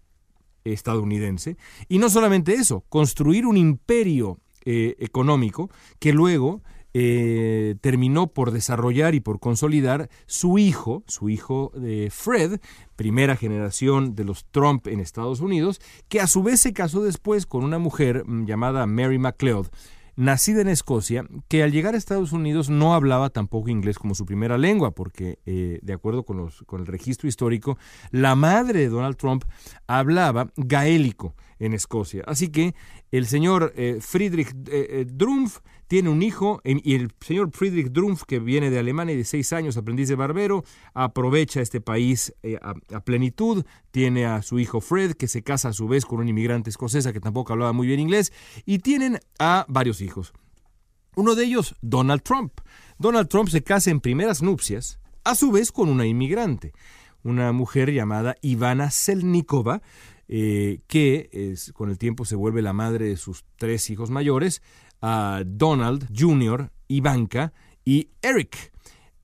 estadounidense, 0.63 1.57
y 1.87 1.99
no 1.99 2.09
solamente 2.09 2.53
eso, 2.53 2.83
construir 2.89 3.45
un 3.45 3.57
imperio 3.57 4.39
eh, 4.65 4.95
económico 4.99 5.69
que 5.99 6.11
luego 6.11 6.63
eh, 6.97 7.75
terminó 7.81 8.27
por 8.27 8.51
desarrollar 8.51 9.15
y 9.15 9.19
por 9.19 9.41
consolidar 9.41 10.09
su 10.27 10.57
hijo, 10.57 11.03
su 11.07 11.27
hijo 11.27 11.73
de 11.75 12.09
Fred, 12.09 12.61
primera 12.95 13.35
generación 13.35 14.15
de 14.15 14.23
los 14.23 14.45
Trump 14.45 14.87
en 14.87 15.01
Estados 15.01 15.41
Unidos, 15.41 15.81
que 16.07 16.21
a 16.21 16.27
su 16.27 16.41
vez 16.41 16.61
se 16.61 16.71
casó 16.71 17.03
después 17.03 17.45
con 17.45 17.65
una 17.65 17.79
mujer 17.79 18.23
mm, 18.25 18.45
llamada 18.45 18.85
Mary 18.85 19.19
MacLeod, 19.19 19.67
nacida 20.15 20.61
en 20.61 20.67
Escocia, 20.67 21.25
que 21.47 21.63
al 21.63 21.71
llegar 21.71 21.93
a 21.93 21.97
Estados 21.97 22.31
Unidos 22.31 22.69
no 22.69 22.93
hablaba 22.93 23.29
tampoco 23.29 23.69
inglés 23.69 23.99
como 23.99 24.15
su 24.15 24.25
primera 24.25 24.57
lengua, 24.57 24.91
porque 24.91 25.39
eh, 25.45 25.79
de 25.81 25.93
acuerdo 25.93 26.23
con, 26.23 26.37
los, 26.37 26.63
con 26.63 26.81
el 26.81 26.87
registro 26.87 27.27
histórico, 27.27 27.77
la 28.11 28.35
madre 28.35 28.79
de 28.79 28.89
Donald 28.89 29.17
Trump 29.17 29.43
hablaba 29.87 30.51
gaélico 30.55 31.35
en 31.59 31.73
Escocia. 31.73 32.23
Así 32.27 32.49
que 32.49 32.75
el 33.11 33.27
señor 33.27 33.73
eh, 33.75 33.99
Friedrich 34.01 34.53
eh, 34.67 35.05
Drumpf 35.07 35.59
tiene 35.87 36.09
un 36.09 36.23
hijo 36.23 36.61
y 36.63 36.95
el 36.95 37.11
señor 37.19 37.51
Friedrich 37.51 37.91
Drumpf, 37.91 38.23
que 38.23 38.39
viene 38.39 38.69
de 38.69 38.79
Alemania 38.79 39.15
de 39.15 39.23
seis 39.23 39.53
años, 39.53 39.77
aprendiz 39.77 40.09
de 40.09 40.15
barbero, 40.15 40.63
aprovecha 40.93 41.61
este 41.61 41.79
país 41.79 42.33
eh, 42.41 42.57
a, 42.61 42.99
plenitud, 43.01 43.65
tiene 43.91 44.25
a 44.25 44.41
su 44.41 44.57
hijo 44.57 44.81
Fred, 44.81 45.13
que 45.13 45.27
se 45.27 45.43
casa 45.43 45.69
a 45.69 45.73
su 45.73 45.87
vez 45.87 46.05
con 46.05 46.19
una 46.19 46.29
inmigrante 46.29 46.69
escocesa 46.69 47.13
que 47.13 47.19
tampoco 47.19 47.53
hablaba 47.53 47.71
muy 47.71 47.87
bien 47.87 47.99
inglés, 47.99 48.33
y 48.65 48.79
tienen 48.79 49.19
a 49.37 49.65
varios 49.67 50.01
hijos. 50.01 50.33
Uno 51.15 51.35
de 51.35 51.45
ellos, 51.45 51.75
Donald 51.81 52.23
Trump. 52.23 52.59
Donald 52.97 53.27
Trump 53.27 53.49
se 53.49 53.63
casa 53.63 53.91
en 53.91 53.99
primeras 53.99 54.41
nupcias, 54.41 54.99
a 55.23 55.35
su 55.35 55.51
vez 55.51 55.71
con 55.71 55.89
una 55.89 56.05
inmigrante, 56.05 56.73
una 57.23 57.51
mujer 57.51 57.91
llamada 57.91 58.35
Ivana 58.41 58.89
Selnikova, 58.89 59.81
eh, 60.27 60.81
que 60.87 61.55
con 61.73 61.89
el 61.89 61.97
tiempo 61.97 62.25
se 62.25 62.35
vuelve 62.35 62.61
la 62.61 62.73
madre 62.73 63.05
de 63.05 63.17
sus 63.17 63.45
tres 63.57 63.89
hijos 63.89 64.09
mayores, 64.09 64.61
a 65.01 65.43
Donald 65.45 66.07
Jr., 66.17 66.71
Ivanka 66.87 67.53
y 67.83 68.09
Eric. 68.21 68.73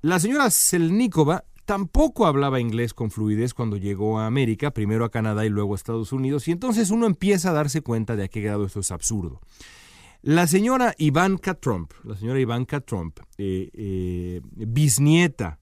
La 0.02 0.20
señora 0.20 0.50
Selnikova 0.50 1.46
tampoco 1.66 2.26
hablaba 2.26 2.60
inglés 2.60 2.94
con 2.94 3.12
fluidez 3.12 3.54
cuando 3.54 3.78
llegó 3.78 4.20
a 4.20 4.26
América, 4.26 4.72
primero 4.72 5.06
a 5.06 5.10
Canadá 5.10 5.46
y 5.46 5.50
luego 5.50 5.74
a 5.74 5.76
Estados 5.76 6.12
Unidos, 6.12 6.48
y 6.48 6.52
entonces 6.52 6.92
uno 6.92 7.06
empieza 7.06 7.52
a 7.52 7.54
darse 7.54 7.82
cuenta 7.82 8.16
de 8.16 8.26
a 8.26 8.28
qué 8.28 8.42
grado 8.42 8.66
esto 8.66 8.82
es 8.82 8.92
absurdo. 8.92 9.40
La 10.22 10.48
señora 10.48 10.94
Ivanka 10.98 11.56
Trump, 11.56 11.94
la 12.04 12.16
señora 12.16 12.40
Ivanka 12.40 12.82
Trump, 12.82 13.20
eh, 13.38 13.70
eh, 13.74 14.42
bisnieta 14.44 15.61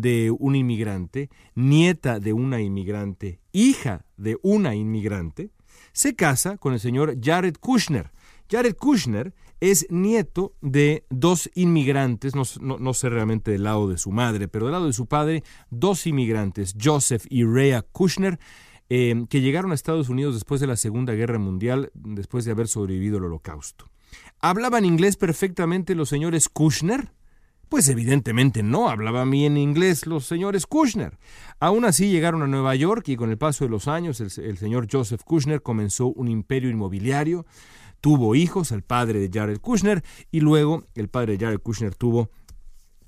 de 0.00 0.32
un 0.32 0.56
inmigrante, 0.56 1.30
nieta 1.54 2.18
de 2.18 2.32
una 2.32 2.60
inmigrante, 2.60 3.40
hija 3.52 4.04
de 4.16 4.36
una 4.42 4.74
inmigrante, 4.74 5.50
se 5.92 6.16
casa 6.16 6.56
con 6.58 6.72
el 6.72 6.80
señor 6.80 7.16
Jared 7.22 7.54
Kushner. 7.60 8.10
Jared 8.50 8.74
Kushner 8.74 9.32
es 9.60 9.86
nieto 9.90 10.54
de 10.60 11.04
dos 11.10 11.48
inmigrantes, 11.54 12.34
no, 12.34 12.94
sé 12.94 13.08
realmente 13.08 13.52
del 13.52 13.62
lado 13.62 13.88
de 13.88 13.96
su 13.96 14.10
madre, 14.10 14.48
pero 14.48 14.66
del 14.66 14.72
lado 14.72 14.86
de 14.86 14.92
su 14.92 15.06
padre, 15.06 15.44
dos 15.70 16.06
inmigrantes, 16.06 16.74
Joseph 16.82 17.24
y 17.30 17.44
Rhea 17.44 17.82
Kushner, 17.82 18.38
eh, 18.90 19.24
que 19.30 19.40
llegaron 19.40 19.70
a 19.70 19.74
Estados 19.74 20.08
Unidos 20.08 20.34
después 20.34 20.60
de 20.60 20.66
la 20.66 20.76
Segunda 20.76 21.14
Guerra 21.14 21.38
Mundial, 21.38 21.90
después 21.94 22.44
de 22.44 22.50
haber 22.50 22.66
sobrevivido 22.68 23.18
al 23.18 23.24
Holocausto. 23.24 23.88
¿Hablaban 24.40 24.84
inglés 24.84 25.16
perfectamente 25.16 25.94
los 25.94 26.08
señores 26.08 26.48
Kushner? 26.48 27.12
Pues 27.68 27.88
evidentemente 27.88 28.62
no 28.62 28.88
hablaban 28.88 29.30
bien 29.30 29.56
inglés 29.56 30.06
los 30.06 30.26
señores 30.26 30.66
Kushner. 30.66 31.18
Aún 31.60 31.84
así 31.84 32.10
llegaron 32.10 32.42
a 32.42 32.46
Nueva 32.46 32.74
York 32.74 33.08
y 33.08 33.16
con 33.16 33.30
el 33.30 33.38
paso 33.38 33.64
de 33.64 33.70
los 33.70 33.88
años 33.88 34.20
el, 34.20 34.58
señor 34.58 34.88
Joseph 34.90 35.22
Kushner 35.24 35.62
comenzó 35.62 36.08
un 36.08 36.28
imperio 36.28 36.70
inmobiliario 36.70 37.46
tuvo 38.00 38.34
hijos, 38.34 38.70
el 38.70 38.82
padre 38.82 39.18
de 39.18 39.30
Jared 39.32 39.60
Kushner, 39.60 40.04
y 40.30 40.40
luego 40.40 40.84
el 40.94 41.08
padre 41.08 41.38
de 41.38 41.46
Jared 41.46 41.60
Kushner 41.60 41.94
tuvo 41.94 42.28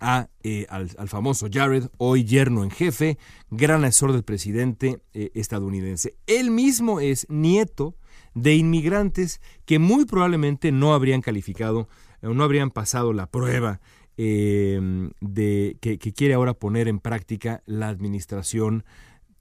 a, 0.00 0.28
eh, 0.42 0.64
al, 0.70 0.88
famoso 1.08 1.48
Jared, 1.52 1.88
hoy 1.98 2.24
yerno 2.24 2.64
en 2.64 2.70
jefe, 2.70 3.18
gran 3.50 3.84
asesor 3.84 4.12
del 4.12 4.22
presidente 4.22 5.02
eh, 5.12 5.32
estadounidense. 5.34 6.16
Él 6.26 6.50
mismo 6.50 7.00
es 7.00 7.26
nieto 7.28 7.94
de 8.32 8.54
inmigrantes 8.54 9.42
que 9.66 9.78
muy 9.78 10.06
probablemente 10.06 10.72
no 10.72 10.94
habrían 10.94 11.20
calificado 11.20 11.88
no 12.22 12.42
habrían 12.42 12.70
pasado 12.70 13.12
la 13.12 13.30
prueba 13.30 13.80
eh, 14.16 14.80
de, 15.20 15.76
que, 15.80 15.98
que 15.98 16.12
quiere 16.12 16.34
ahora 16.34 16.54
poner 16.54 16.88
en 16.88 17.00
práctica 17.00 17.62
la 17.66 17.88
administración 17.88 18.84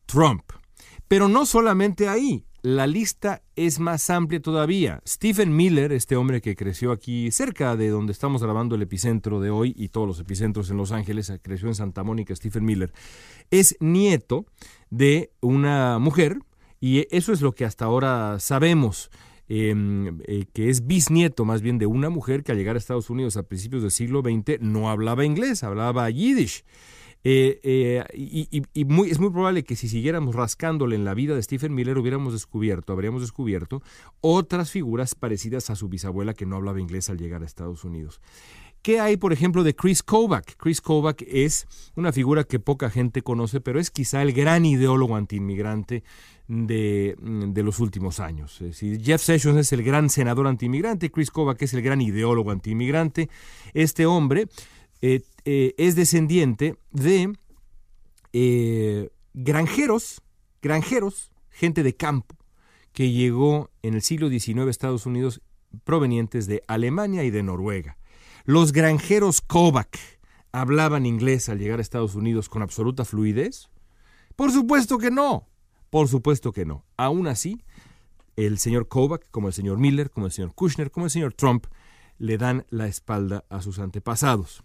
Trump. 0.05 0.43
Pero 1.07 1.27
no 1.27 1.45
solamente 1.45 2.07
ahí, 2.07 2.45
la 2.65 2.87
lista 2.87 3.43
es 3.55 3.79
más 3.79 4.09
amplia 4.09 4.41
todavía. 4.41 4.99
Stephen 5.07 5.55
Miller, 5.55 5.91
este 5.91 6.15
hombre 6.15 6.41
que 6.41 6.55
creció 6.55 6.91
aquí 6.91 7.29
cerca 7.29 7.75
de 7.75 7.89
donde 7.89 8.11
estamos 8.11 8.41
grabando 8.41 8.73
el 8.73 8.81
epicentro 8.81 9.39
de 9.39 9.51
hoy 9.51 9.75
y 9.77 9.89
todos 9.89 10.07
los 10.07 10.19
epicentros 10.19 10.71
en 10.71 10.77
Los 10.77 10.91
Ángeles, 10.91 11.31
creció 11.43 11.67
en 11.67 11.75
Santa 11.75 12.03
Mónica, 12.03 12.35
Stephen 12.35 12.65
Miller, 12.65 12.91
es 13.51 13.77
nieto 13.79 14.47
de 14.89 15.31
una 15.41 15.99
mujer 15.99 16.39
y 16.79 17.05
eso 17.15 17.33
es 17.33 17.41
lo 17.41 17.53
que 17.53 17.65
hasta 17.65 17.85
ahora 17.85 18.39
sabemos. 18.39 19.11
Em, 19.47 20.21
eh, 20.25 20.45
que 20.53 20.69
es 20.69 20.87
bisnieto 20.87 21.45
más 21.45 21.61
bien 21.61 21.77
de 21.77 21.85
una 21.85 22.09
mujer 22.09 22.43
que 22.43 22.51
al 22.51 22.57
llegar 22.57 22.75
a 22.75 22.79
Estados 22.79 23.11
Unidos 23.11 23.37
a 23.37 23.43
principios 23.43 23.83
del 23.83 23.91
siglo 23.91 24.21
XX 24.21 24.59
no 24.59 24.89
hablaba 24.89 25.23
inglés, 25.23 25.63
hablaba 25.63 26.09
yiddish. 26.09 26.63
Eh, 27.27 27.59
eh, 27.63 28.03
y, 28.13 28.61
es 28.75 29.19
muy 29.19 29.29
probable 29.31 29.63
que 29.63 29.75
si 29.75 29.87
siguiéramos 29.87 30.35
rascándole 30.35 30.95
en 30.95 31.05
la 31.05 31.15
vida 31.15 31.33
de 31.33 31.41
Stephen 31.41 31.73
Miller 31.73 31.97
hubiéramos 31.97 32.33
descubierto, 32.33 32.93
habríamos 32.93 33.21
descubierto 33.21 33.81
otras 34.21 34.69
figuras 34.69 35.15
parecidas 35.15 35.71
a 35.71 35.75
su 35.75 35.89
bisabuela 35.89 36.35
que 36.35 36.45
no 36.45 36.55
hablaba 36.55 36.79
inglés 36.79 37.09
al 37.09 37.17
llegar 37.17 37.41
a 37.41 37.45
Estados 37.45 37.83
Unidos. 37.83 38.21
¿Qué 38.85 38.99
hay, 38.99 39.17
por 39.17 39.33
ejemplo, 39.33 39.63
de 39.63 39.75
Chris 39.75 40.03
Kovac? 40.03 40.57
Chris 40.57 40.79
Kovac 40.79 41.23
es 41.27 41.65
una 41.95 42.11
figura 42.11 42.43
que 42.43 42.59
poca 42.59 42.91
gente 42.91 43.23
conoce, 43.23 43.59
pero 43.59 43.79
es 43.79 43.89
quizá 43.89 44.21
el 44.21 44.31
gran 44.31 44.63
ideólogo 44.63 45.15
antiinmigrante 45.15 46.03
de, 46.47 47.15
de 47.19 47.63
los 47.63 47.79
últimos 47.79 48.19
años. 48.19 48.61
Jeff 49.01 49.23
Sessions 49.23 49.57
es 49.57 49.73
el 49.73 49.81
gran 49.81 50.11
senador 50.11 50.45
antiinmigrante, 50.45 51.09
Chris 51.09 51.31
Kovac 51.31 51.59
es 51.63 51.73
el 51.73 51.81
gran 51.81 51.99
ideólogo 51.99 52.51
antiinmigrante. 52.51 53.27
Este 53.73 54.05
hombre 54.05 54.49
eh, 55.01 55.23
eh, 55.45 55.73
es 55.79 55.95
descendiente 55.95 56.75
de 56.91 57.33
eh, 58.33 59.09
granjeros, 59.33 60.21
granjeros, 60.61 61.31
gente 61.49 61.81
de 61.81 61.95
campo, 61.95 62.35
que 62.93 63.09
llegó 63.09 63.71
en 63.81 63.95
el 63.95 64.03
siglo 64.03 64.29
XIX 64.29 64.59
a 64.59 64.69
Estados 64.69 65.07
Unidos 65.07 65.41
provenientes 65.85 66.45
de 66.45 66.61
Alemania 66.67 67.23
y 67.23 67.31
de 67.31 67.41
Noruega. 67.41 67.97
Los 68.45 68.71
granjeros 68.71 69.41
Kovac 69.41 69.97
hablaban 70.51 71.05
inglés 71.05 71.49
al 71.49 71.59
llegar 71.59 71.79
a 71.79 71.81
Estados 71.81 72.15
Unidos 72.15 72.47
con 72.47 72.61
absoluta 72.61 73.03
fluidez. 73.03 73.69
Por 74.35 74.51
supuesto 74.51 74.97
que 74.97 75.11
no, 75.11 75.49
por 75.89 76.07
supuesto 76.07 76.51
que 76.51 76.65
no. 76.65 76.85
Aún 76.95 77.27
así, 77.27 77.63
el 78.35 78.59
señor 78.59 78.87
Kovac, 78.87 79.29
como 79.31 79.47
el 79.47 79.53
señor 79.53 79.79
Miller, 79.79 80.11
como 80.11 80.27
el 80.27 80.31
señor 80.31 80.53
Kushner, 80.53 80.91
como 80.91 81.07
el 81.07 81.11
señor 81.11 81.33
Trump, 81.33 81.65
le 82.19 82.37
dan 82.37 82.65
la 82.69 82.87
espalda 82.87 83.45
a 83.49 83.61
sus 83.61 83.79
antepasados. 83.79 84.63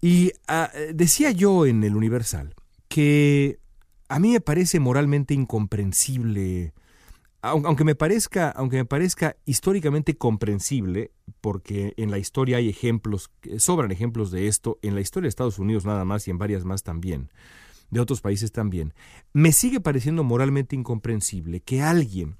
Y 0.00 0.32
ah, 0.48 0.70
decía 0.94 1.30
yo 1.30 1.66
en 1.66 1.84
el 1.84 1.96
Universal 1.96 2.54
que 2.88 3.58
a 4.08 4.18
mí 4.18 4.32
me 4.32 4.40
parece 4.40 4.80
moralmente 4.80 5.34
incomprensible, 5.34 6.72
aunque 7.42 7.84
me 7.84 7.94
parezca, 7.94 8.50
aunque 8.50 8.76
me 8.76 8.84
parezca 8.84 9.36
históricamente 9.46 10.16
comprensible, 10.16 11.12
porque 11.40 11.94
en 11.96 12.10
la 12.10 12.18
historia 12.18 12.58
hay 12.58 12.68
ejemplos, 12.68 13.30
sobran 13.58 13.92
ejemplos 13.92 14.30
de 14.30 14.46
esto, 14.46 14.78
en 14.82 14.94
la 14.94 15.00
historia 15.00 15.26
de 15.26 15.30
Estados 15.30 15.58
Unidos 15.58 15.84
nada 15.84 16.04
más 16.04 16.28
y 16.28 16.30
en 16.30 16.38
varias 16.38 16.64
más 16.64 16.82
también, 16.82 17.30
de 17.90 18.00
otros 18.00 18.20
países 18.20 18.52
también, 18.52 18.94
me 19.32 19.52
sigue 19.52 19.80
pareciendo 19.80 20.22
moralmente 20.22 20.76
incomprensible 20.76 21.60
que 21.60 21.82
alguien 21.82 22.36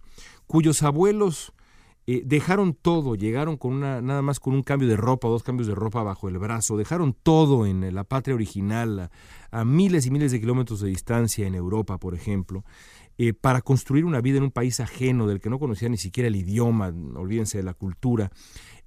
cuyos 0.47 0.83
abuelos 0.83 1.54
eh, 2.07 2.23
dejaron 2.25 2.75
todo, 2.75 3.14
llegaron 3.14 3.57
con 3.57 3.75
una, 3.75 4.00
nada 4.00 4.21
más 4.21 4.40
con 4.40 4.54
un 4.54 4.64
cambio 4.64 4.88
de 4.88 4.97
ropa, 4.97 5.28
dos 5.28 5.45
cambios 5.45 5.69
de 5.69 5.76
ropa 5.76 6.02
bajo 6.02 6.28
el 6.28 6.38
brazo, 6.38 6.76
dejaron 6.76 7.14
todo 7.14 7.66
en 7.66 7.95
la 7.95 8.02
patria 8.02 8.35
original, 8.35 9.11
a, 9.52 9.64
miles 9.64 10.07
y 10.07 10.11
miles 10.11 10.33
de 10.33 10.40
kilómetros 10.40 10.80
de 10.80 10.88
distancia 10.88 11.47
en 11.47 11.54
Europa, 11.54 11.99
por 11.99 12.16
ejemplo, 12.16 12.64
eh, 13.19 13.33
para 13.33 13.61
construir 13.61 14.05
una 14.05 14.21
vida 14.21 14.38
en 14.38 14.45
un 14.45 14.50
país 14.50 14.81
ajeno 14.81 15.26
del 15.26 15.40
que 15.40 15.50
no 15.50 15.59
conocía 15.59 15.88
ni 15.88 15.99
siquiera 15.99 16.29
el 16.29 16.37
idioma, 16.37 16.88
olvídense 16.88 17.59
de 17.59 17.64
la 17.64 17.75
cultura, 17.75 18.31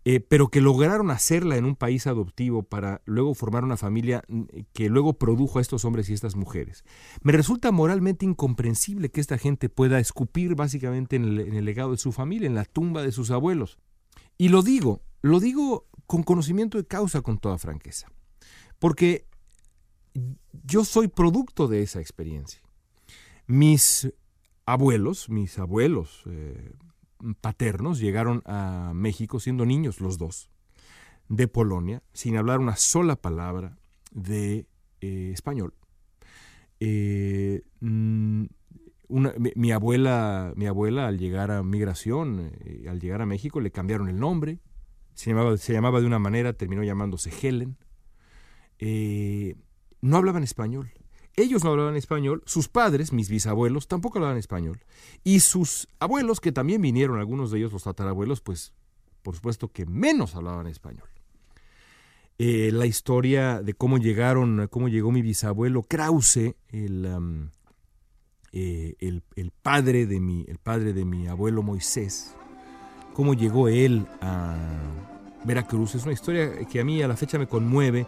eh, 0.05 0.19
pero 0.19 0.49
que 0.49 0.59
lograron 0.59 1.11
hacerla 1.11 1.55
en 1.55 1.63
un 1.63 1.77
país 1.77 2.07
adoptivo 2.07 2.63
para 2.63 3.01
luego 3.05 3.33
formar 3.33 3.63
una 3.63 3.77
familia 3.77 4.21
mm, 4.27 4.43
que 4.73 4.89
luego 4.89 5.13
produjo 5.13 5.59
a 5.59 5.61
estos 5.61 5.85
hombres 5.85 6.09
y 6.09 6.13
estas 6.13 6.35
mujeres. 6.35 6.83
Me 7.21 7.31
resulta 7.31 7.71
moralmente 7.71 8.25
incomprensible 8.25 9.11
que 9.11 9.21
esta 9.21 9.37
gente 9.37 9.69
pueda 9.69 9.99
escupir 9.99 10.55
básicamente 10.55 11.15
en 11.15 11.39
el, 11.39 11.63
legado 11.63 11.91
de 11.91 11.97
su 11.97 12.11
familia, 12.11 12.47
en 12.47 12.55
la 12.55 12.65
tumba 12.65 13.01
de 13.01 13.13
sus 13.13 13.31
abuelos. 13.31 13.77
Y 14.37 14.49
lo 14.49 14.61
digo, 14.61 15.01
lo 15.21 15.39
digo 15.39 15.87
con 16.05 16.23
conocimiento 16.23 16.77
de 16.77 16.85
causa, 16.85 17.21
con 17.21 17.37
toda 17.37 17.57
franqueza, 17.57 18.11
porque 18.77 19.25
yo 20.63 20.83
soy 20.83 21.07
producto 21.07 21.69
de 21.69 21.81
esa 21.81 22.01
experiencia. 22.01 22.61
Mis 23.47 24.11
abuelos, 24.65 25.29
mis 25.29 25.59
abuelos, 25.59 26.23
eh, 26.27 26.73
paternos 27.41 27.99
llegaron 27.99 28.41
a 28.45 28.91
México 28.93 29.39
siendo 29.39 29.65
niños 29.65 30.01
los 30.01 30.17
dos, 30.17 30.49
de 31.29 31.47
Polonia, 31.47 32.03
sin 32.13 32.37
hablar 32.37 32.59
una 32.59 32.75
sola 32.75 33.15
palabra 33.15 33.77
de 34.11 34.67
eh, 35.01 35.31
español. 35.33 35.73
Eh, 36.79 37.63
mm, 37.79 38.45
mi, 39.55 39.71
abuela, 39.71 40.53
mi 40.55 40.65
abuela 40.65 41.07
al 41.07 41.17
llegar 41.17 41.51
a 41.51 41.63
migración, 41.63 42.51
al 42.87 42.99
llegar 42.99 43.21
a 43.21 43.25
México, 43.25 43.61
le 43.61 43.71
cambiaron 43.71 44.09
el 44.09 44.19
nombre, 44.19 44.59
se 45.13 45.29
llamaba, 45.29 45.55
se 45.57 45.73
llamaba 45.73 46.01
de 46.01 46.07
una 46.07 46.19
manera, 46.19 46.53
terminó 46.53 46.83
llamándose 46.83 47.31
Helen. 47.41 47.77
no 50.01 50.17
hablaban 50.17 50.43
español. 50.43 50.91
Ellos 51.35 51.63
no 51.63 51.71
hablaban 51.71 51.95
español, 51.95 52.43
sus 52.45 52.67
padres, 52.67 53.11
mis 53.11 53.29
bisabuelos, 53.29 53.87
tampoco 53.87 54.19
hablaban 54.19 54.37
español. 54.37 54.79
Y 55.23 55.39
sus 55.39 55.87
abuelos, 55.99 56.39
que 56.39 56.51
también 56.51 56.81
vinieron, 56.81 57.19
algunos 57.19 57.49
de 57.49 57.57
ellos 57.57 57.73
los 57.73 57.83
tatarabuelos, 57.83 58.41
pues 58.41 58.73
por 59.23 59.35
supuesto 59.35 59.71
que 59.71 59.85
menos 59.85 60.35
hablaban 60.35 60.67
español. 60.67 61.07
Eh, 62.37 62.71
la 62.71 62.85
historia 62.85 63.61
de 63.61 63.73
cómo 63.73 63.97
llegaron, 63.97 64.67
cómo 64.69 64.89
llegó 64.89 65.11
mi 65.11 65.21
bisabuelo 65.21 65.83
Krause, 65.83 66.55
eh, 66.71 68.95
el, 68.99 69.23
el, 69.35 69.51
padre 69.61 70.05
de 70.05 70.19
mi, 70.19 70.45
el 70.47 70.59
padre 70.59 70.93
de 70.93 71.05
mi 71.05 71.27
abuelo 71.27 71.63
Moisés, 71.63 72.35
cómo 73.13 73.33
llegó 73.33 73.69
él 73.69 74.05
a 74.21 74.57
Veracruz, 75.45 75.95
es 75.95 76.03
una 76.03 76.13
historia 76.13 76.65
que 76.65 76.79
a 76.79 76.85
mí 76.85 77.01
a 77.01 77.07
la 77.07 77.15
fecha 77.15 77.39
me 77.39 77.47
conmueve 77.47 78.05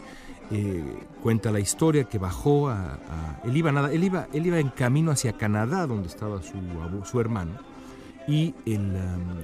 eh, 0.52 0.84
cuenta 1.24 1.52
la 1.52 1.60
historia 1.60 2.04
que 2.04 2.20
bajó 2.20 2.70
a, 2.70 3.00
él, 3.44 3.58
iba 3.58 3.72
nada, 3.72 3.92
él, 3.92 4.04
iba, 4.04 4.28
él 4.32 4.46
iba 4.46 4.60
en 4.60 4.70
camino 4.70 5.12
hacia 5.12 5.34
Canadá, 5.34 5.88
donde 5.88 6.08
estaba 6.08 6.42
su, 6.44 6.54
su 7.04 7.20
hermano, 7.20 7.54
y 8.28 8.54
él 8.66 8.96
um, 8.96 9.40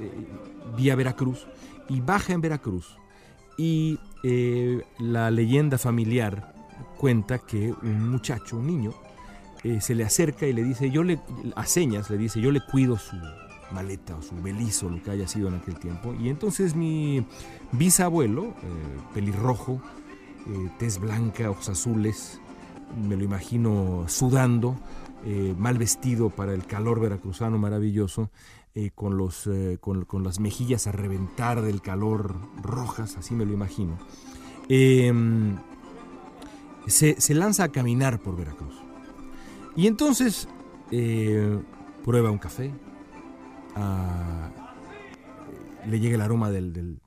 eh, 0.00 0.26
vía 0.76 0.96
Veracruz, 0.96 1.46
y 1.88 2.00
baja 2.00 2.32
en 2.32 2.40
Veracruz. 2.40 2.96
Y 3.56 3.98
eh, 4.24 4.84
la 4.98 5.30
leyenda 5.30 5.78
familiar 5.78 6.54
cuenta 6.96 7.38
que 7.38 7.72
un 7.82 8.10
muchacho, 8.10 8.56
un 8.56 8.66
niño, 8.66 8.92
se 9.80 9.94
le 9.96 10.04
acerca 10.04 10.46
y 10.46 10.52
le 10.52 10.62
dice, 10.62 10.88
yo 10.90 11.02
le, 11.02 11.20
a 11.56 11.66
señas 11.66 12.10
le 12.10 12.16
dice, 12.16 12.40
yo 12.40 12.52
le 12.52 12.60
cuido 12.60 12.96
su 12.96 13.16
maleta 13.72 14.16
o 14.16 14.22
su 14.22 14.40
belizo, 14.40 14.88
lo 14.88 15.02
que 15.02 15.10
haya 15.10 15.26
sido 15.26 15.48
en 15.48 15.56
aquel 15.56 15.76
tiempo. 15.78 16.14
Y 16.14 16.28
entonces 16.28 16.76
mi 16.76 17.26
bisabuelo, 17.72 18.54
pelirrojo, 19.14 19.82
eh, 20.46 20.70
tez 20.78 20.98
blanca, 20.98 21.50
ojos 21.50 21.68
azules, 21.68 22.40
me 23.06 23.16
lo 23.16 23.24
imagino 23.24 24.04
sudando, 24.08 24.76
eh, 25.24 25.54
mal 25.58 25.76
vestido 25.76 26.30
para 26.30 26.54
el 26.54 26.64
calor 26.64 27.00
veracruzano 27.00 27.58
maravilloso, 27.58 28.30
eh, 28.74 28.90
con, 28.94 29.16
los, 29.16 29.48
con, 29.80 30.24
las 30.24 30.40
mejillas 30.40 30.86
a 30.86 30.92
reventar 30.92 31.62
del 31.62 31.82
calor 31.82 32.36
rojas, 32.62 33.16
así 33.16 33.34
me 33.34 33.44
lo 33.44 33.52
imagino. 33.52 33.98
Em, 34.68 35.56
se, 36.86 37.34
lanza 37.34 37.64
a 37.64 37.68
caminar 37.70 38.20
por 38.20 38.36
Veracruz. 38.36 38.74
Y 39.74 39.86
entonces 39.86 40.48
prueba 42.04 42.30
un 42.30 42.38
café, 42.38 42.72
ah, 43.74 44.50
le 45.86 46.00
llega 46.00 46.14
el 46.14 46.20
aroma 46.20 46.50
del 46.50 47.00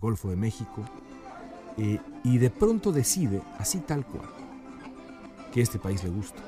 Golfo 0.00 0.30
de 0.30 0.36
México, 0.36 0.84
eh, 1.78 2.00
y 2.24 2.38
de 2.38 2.50
pronto 2.50 2.90
decide, 2.90 3.40
así 3.58 3.78
tal 3.78 4.04
cual, 4.04 4.28
que 5.52 5.60
este 5.60 5.78
país 5.78 6.02
le 6.02 6.10
gusta. 6.10 6.42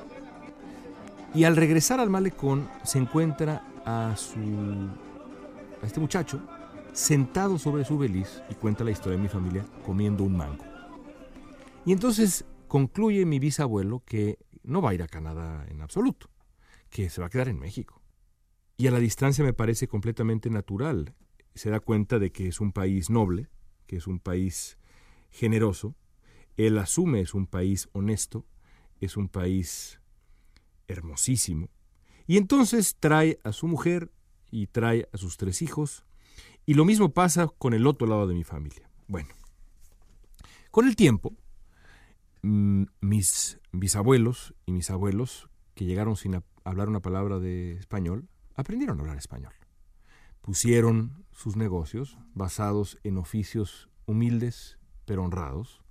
Y 1.33 1.45
al 1.45 1.55
regresar 1.55 2.01
al 2.01 2.09
malecón 2.09 2.69
se 2.83 2.99
encuentra 2.99 3.65
a, 3.85 4.13
su, 4.17 4.89
este 5.81 6.01
muchacho 6.01 6.41
sentado 6.91 7.57
sobre 7.57 7.85
su 7.85 7.97
beliz 7.97 8.43
y 8.49 8.55
cuenta 8.55 8.83
la 8.83 8.91
historia 8.91 9.17
de 9.17 9.23
mi 9.23 9.29
familia 9.29 9.65
comiendo 9.85 10.25
un 10.25 10.35
mango. 10.35 10.65
Y 11.85 11.93
entonces 11.93 12.43
concluye 12.67 13.25
mi 13.25 13.39
bisabuelo 13.39 14.03
que 14.05 14.37
no 14.63 14.81
va 14.81 14.89
a 14.89 14.93
ir 14.93 15.01
a 15.01 15.07
Canadá 15.07 15.65
en 15.69 15.81
absoluto, 15.81 16.29
que 16.89 17.09
se 17.09 17.21
va 17.21 17.27
a 17.27 17.29
quedar 17.29 17.47
en 17.47 17.59
México. 17.59 18.01
Y 18.75 18.87
a 18.87 18.91
la 18.91 18.99
distancia 18.99 19.45
me 19.45 19.53
parece 19.53 19.87
completamente 19.87 20.49
natural. 20.49 21.13
Se 21.55 21.69
da 21.69 21.79
cuenta 21.79 22.19
de 22.19 22.31
que 22.31 22.47
es 22.47 22.59
un 22.59 22.73
país 22.73 23.09
noble, 23.09 23.47
que 23.87 23.95
es 23.95 24.07
un 24.07 24.19
país 24.19 24.77
generoso, 25.31 25.95
él 26.57 26.77
asume 26.77 27.21
es 27.21 27.33
un 27.33 27.47
país 27.47 27.89
honesto, 27.93 28.45
es 28.99 29.17
un 29.17 29.29
país 29.29 29.99
hermosísimo, 30.87 31.69
y 32.27 32.37
entonces 32.37 32.95
trae 32.99 33.39
a 33.43 33.51
su 33.51 33.67
mujer 33.67 34.11
y 34.51 34.67
trae 34.67 35.07
a 35.11 35.17
sus 35.17 35.37
tres 35.37 35.61
hijos, 35.61 36.05
y 36.65 36.75
lo 36.75 36.85
mismo 36.85 37.13
pasa 37.13 37.47
con 37.47 37.73
el 37.73 37.87
otro 37.87 38.07
lado 38.07 38.27
de 38.27 38.35
mi 38.35 38.43
familia. 38.43 38.89
Bueno, 39.07 39.29
con 40.69 40.87
el 40.87 40.95
tiempo, 40.95 41.33
mm, 42.43 42.83
mis 43.01 43.59
bisabuelos 43.71 44.53
y 44.65 44.71
mis 44.71 44.89
abuelos, 44.89 45.49
que 45.73 45.85
llegaron 45.85 46.15
sin 46.15 46.43
hablar 46.63 46.89
una 46.89 47.01
palabra 47.01 47.39
de 47.39 47.73
español, 47.73 48.27
aprendieron 48.55 48.97
a 48.97 49.01
hablar 49.01 49.17
español. 49.17 49.53
Pusieron 50.41 51.25
sus 51.31 51.55
negocios 51.55 52.17
basados 52.33 52.99
en 53.03 53.17
oficios 53.17 53.89
humildes 54.05 54.77
pero 55.05 55.23
honrados. 55.23 55.81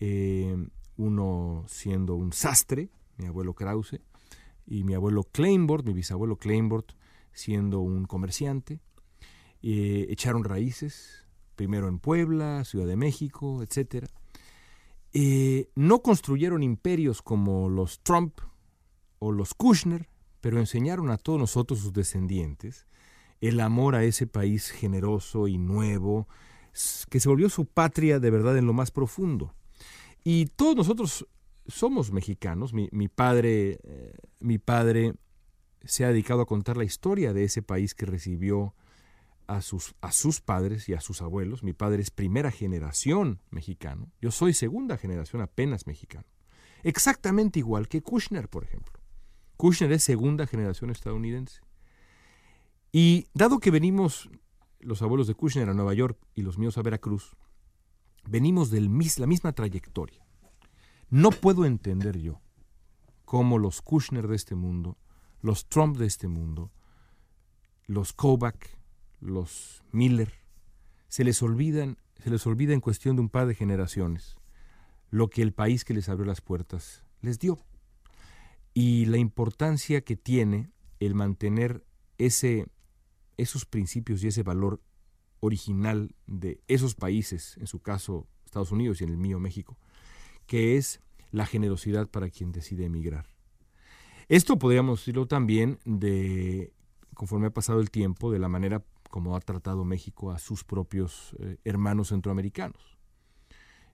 Eh, 0.00 0.56
uno 0.96 1.64
siendo 1.68 2.14
un 2.14 2.32
sastre, 2.32 2.90
mi 3.16 3.26
abuelo 3.26 3.54
Krause, 3.54 4.00
y 4.66 4.84
mi 4.84 4.94
abuelo 4.94 5.24
Kleinbord, 5.24 5.86
mi 5.86 5.92
bisabuelo 5.94 6.36
Kleinbord, 6.36 6.84
siendo 7.32 7.80
un 7.80 8.04
comerciante. 8.04 8.80
Eh, 9.62 10.06
echaron 10.10 10.44
raíces, 10.44 11.26
primero 11.56 11.88
en 11.88 11.98
Puebla, 11.98 12.64
Ciudad 12.64 12.86
de 12.86 12.96
México, 12.96 13.62
etc. 13.62 14.06
Eh, 15.12 15.70
no 15.74 16.02
construyeron 16.02 16.62
imperios 16.62 17.22
como 17.22 17.68
los 17.68 18.00
Trump 18.00 18.40
o 19.18 19.32
los 19.32 19.54
Kushner, 19.54 20.08
pero 20.40 20.58
enseñaron 20.58 21.10
a 21.10 21.16
todos 21.16 21.38
nosotros, 21.38 21.80
sus 21.80 21.92
descendientes, 21.92 22.86
el 23.40 23.60
amor 23.60 23.94
a 23.94 24.04
ese 24.04 24.26
país 24.26 24.70
generoso 24.70 25.48
y 25.48 25.58
nuevo, 25.58 26.28
que 27.08 27.20
se 27.20 27.28
volvió 27.28 27.48
su 27.48 27.66
patria 27.66 28.20
de 28.20 28.30
verdad 28.30 28.56
en 28.58 28.66
lo 28.66 28.72
más 28.72 28.90
profundo. 28.90 29.54
Y 30.24 30.46
todos 30.46 30.76
nosotros 30.76 31.26
somos 31.66 32.12
mexicanos. 32.12 32.72
Mi, 32.72 33.08
padre, 33.08 33.78
eh, 33.82 34.16
mi 34.40 34.58
padre 34.58 35.14
se 35.84 36.04
ha 36.04 36.08
dedicado 36.08 36.42
a 36.42 36.46
contar 36.46 36.76
la 36.76 36.84
historia 36.84 37.32
de 37.32 37.44
ese 37.44 37.62
país 37.62 37.94
que 37.94 38.06
recibió 38.06 38.74
a 39.46 39.62
sus, 39.62 39.94
a 40.00 40.12
sus 40.12 40.40
padres 40.40 40.88
y 40.88 40.94
a 40.94 41.00
sus 41.00 41.22
abuelos. 41.22 41.62
Mi 41.62 41.72
padre 41.72 42.02
es 42.02 42.10
primera 42.10 42.50
generación 42.50 43.40
mexicano. 43.50 44.12
Yo 44.20 44.30
soy 44.30 44.52
segunda 44.52 44.96
generación 44.98 45.42
apenas 45.42 45.86
mexicano. 45.86 46.26
Exactamente 46.82 47.58
igual 47.58 47.88
que 47.88 48.02
Kushner, 48.02 48.48
por 48.48 48.64
ejemplo. 48.64 49.00
Kushner 49.56 49.92
es 49.92 50.04
segunda 50.04 50.46
generación 50.46 50.90
estadounidense. 50.90 51.60
Y 52.92 53.26
dado 53.34 53.58
que 53.58 53.70
venimos, 53.70 54.30
los 54.80 55.02
abuelos 55.02 55.26
de 55.26 55.34
Kushner 55.34 55.68
a 55.68 55.74
Nueva 55.74 55.94
York 55.94 56.18
y 56.34 56.42
los 56.42 56.58
míos 56.58 56.78
a 56.78 56.82
Veracruz, 56.82 57.36
venimos 58.28 58.70
de 58.70 58.80
la 58.80 59.26
misma 59.26 59.52
trayectoria. 59.52 60.24
No 61.10 61.30
puedo 61.30 61.64
entender 61.64 62.18
yo 62.18 62.40
cómo 63.24 63.58
los 63.58 63.82
Kushner 63.82 64.28
de 64.28 64.36
este 64.36 64.54
mundo, 64.54 64.96
los 65.40 65.68
Trump 65.68 65.96
de 65.96 66.06
este 66.06 66.28
mundo, 66.28 66.70
los 67.86 68.12
Kobach, 68.12 68.58
los 69.20 69.82
Miller, 69.92 70.32
se 71.08 71.24
les 71.24 71.42
olvidan, 71.42 71.98
se 72.22 72.30
les 72.30 72.46
olvida 72.46 72.74
en 72.74 72.80
cuestión 72.80 73.16
de 73.16 73.22
un 73.22 73.28
par 73.28 73.46
de 73.46 73.54
generaciones 73.54 74.36
lo 75.10 75.28
que 75.28 75.42
el 75.42 75.52
país 75.52 75.84
que 75.84 75.94
les 75.94 76.08
abrió 76.08 76.26
las 76.26 76.40
puertas 76.40 77.02
les 77.22 77.38
dio 77.38 77.58
y 78.74 79.06
la 79.06 79.16
importancia 79.16 80.02
que 80.02 80.16
tiene 80.16 80.70
el 81.00 81.14
mantener 81.14 81.84
ese, 82.18 82.66
esos 83.38 83.64
principios 83.64 84.22
y 84.22 84.28
ese 84.28 84.42
valor 84.42 84.82
original 85.40 86.14
de 86.26 86.60
esos 86.68 86.94
países, 86.94 87.56
en 87.58 87.66
su 87.66 87.80
caso 87.80 88.26
Estados 88.44 88.72
Unidos 88.72 89.00
y 89.00 89.04
en 89.04 89.10
el 89.10 89.16
mío 89.16 89.38
México, 89.38 89.78
que 90.46 90.76
es 90.76 91.00
la 91.30 91.46
generosidad 91.46 92.08
para 92.08 92.28
quien 92.28 92.52
decide 92.52 92.84
emigrar. 92.84 93.26
Esto 94.28 94.58
podríamos 94.58 95.00
decirlo 95.00 95.26
también 95.26 95.78
de, 95.84 96.72
conforme 97.14 97.46
ha 97.46 97.50
pasado 97.50 97.80
el 97.80 97.90
tiempo, 97.90 98.30
de 98.30 98.38
la 98.38 98.48
manera 98.48 98.84
como 99.10 99.36
ha 99.36 99.40
tratado 99.40 99.84
México 99.84 100.30
a 100.30 100.38
sus 100.38 100.64
propios 100.64 101.34
eh, 101.38 101.56
hermanos 101.64 102.08
centroamericanos. 102.08 102.98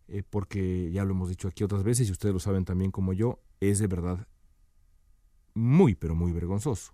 Eh, 0.07 0.23
porque 0.29 0.91
ya 0.93 1.05
lo 1.05 1.13
hemos 1.13 1.29
dicho 1.31 1.49
aquí 1.49 1.65
otras 1.65 1.83
veces 1.83 2.09
y 2.09 2.13
ustedes 2.13 2.35
lo 2.35 2.41
saben 2.41 2.65
también 2.65 2.91
como 2.91 3.13
yo, 3.13 3.41
es 3.61 3.79
de 3.79 3.87
verdad 3.87 4.27
muy, 5.55 5.95
pero 5.95 6.15
muy 6.15 6.33
vergonzoso. 6.33 6.93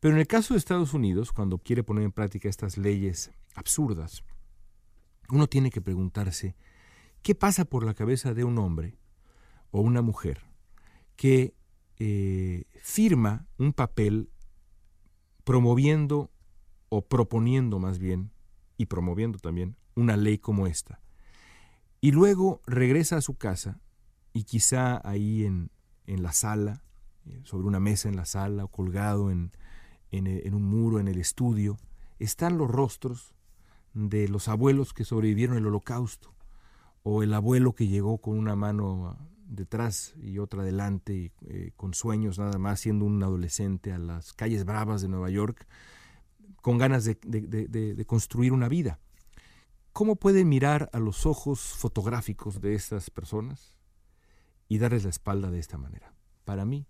Pero 0.00 0.14
en 0.14 0.20
el 0.20 0.26
caso 0.26 0.54
de 0.54 0.58
Estados 0.58 0.94
Unidos, 0.94 1.32
cuando 1.32 1.58
quiere 1.58 1.82
poner 1.82 2.04
en 2.04 2.12
práctica 2.12 2.48
estas 2.48 2.76
leyes 2.76 3.30
absurdas, 3.54 4.22
uno 5.30 5.46
tiene 5.46 5.70
que 5.70 5.80
preguntarse 5.80 6.54
qué 7.22 7.34
pasa 7.34 7.64
por 7.64 7.84
la 7.84 7.94
cabeza 7.94 8.34
de 8.34 8.44
un 8.44 8.58
hombre 8.58 8.98
o 9.70 9.80
una 9.80 10.02
mujer 10.02 10.42
que 11.16 11.54
eh, 11.98 12.64
firma 12.74 13.46
un 13.58 13.72
papel 13.72 14.30
promoviendo 15.44 16.30
o 16.88 17.02
proponiendo 17.02 17.78
más 17.78 17.98
bien, 17.98 18.30
y 18.76 18.86
promoviendo 18.86 19.38
también, 19.38 19.76
una 19.94 20.16
ley 20.16 20.38
como 20.38 20.66
esta. 20.66 21.00
Y 22.00 22.12
luego 22.12 22.60
regresa 22.66 23.16
a 23.16 23.22
su 23.22 23.36
casa 23.36 23.80
y 24.34 24.44
quizá 24.44 25.00
ahí 25.08 25.44
en, 25.44 25.70
en 26.06 26.22
la 26.22 26.32
sala, 26.32 26.82
eh, 27.24 27.40
sobre 27.44 27.66
una 27.66 27.80
mesa 27.80 28.08
en 28.08 28.16
la 28.16 28.26
sala 28.26 28.64
o 28.64 28.68
colgado 28.68 29.30
en, 29.30 29.52
en, 30.16 30.26
en 30.26 30.54
un 30.54 30.64
muro 30.64 31.00
en 31.00 31.08
el 31.08 31.18
estudio, 31.18 31.76
están 32.18 32.58
los 32.58 32.70
rostros 32.70 33.34
de 33.94 34.28
los 34.28 34.48
abuelos 34.48 34.92
que 34.92 35.04
sobrevivieron 35.04 35.56
el 35.56 35.66
holocausto, 35.66 36.34
o 37.02 37.22
el 37.22 37.32
abuelo 37.34 37.72
que 37.72 37.86
llegó 37.86 38.18
con 38.18 38.36
una 38.36 38.56
mano 38.56 39.16
detrás 39.46 40.14
y 40.20 40.38
otra 40.38 40.62
adelante, 40.62 41.32
eh, 41.42 41.70
con 41.76 41.94
sueños 41.94 42.38
nada 42.38 42.58
más, 42.58 42.80
siendo 42.80 43.04
un 43.04 43.22
adolescente 43.22 43.92
a 43.92 43.98
las 43.98 44.32
calles 44.32 44.64
bravas 44.64 45.02
de 45.02 45.08
Nueva 45.08 45.30
York, 45.30 45.66
con 46.60 46.78
ganas 46.78 47.04
de, 47.04 48.04
construir 48.08 48.52
una 48.52 48.68
vida. 48.68 48.98
¿Cómo 49.92 50.16
pueden 50.16 50.48
mirar 50.48 50.90
a 50.92 50.98
los 50.98 51.26
ojos 51.26 51.60
fotográficos 51.60 52.60
de 52.60 52.74
estas 52.74 53.08
personas 53.08 53.76
y 54.68 54.78
darles 54.78 55.04
la 55.04 55.10
espalda 55.10 55.50
de 55.52 55.60
esta 55.60 55.78
manera? 55.78 56.12
Para 56.44 56.64
mí 56.64 56.86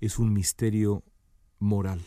es 0.00 0.18
un 0.18 0.32
misterio 0.32 1.04
moral 1.58 2.00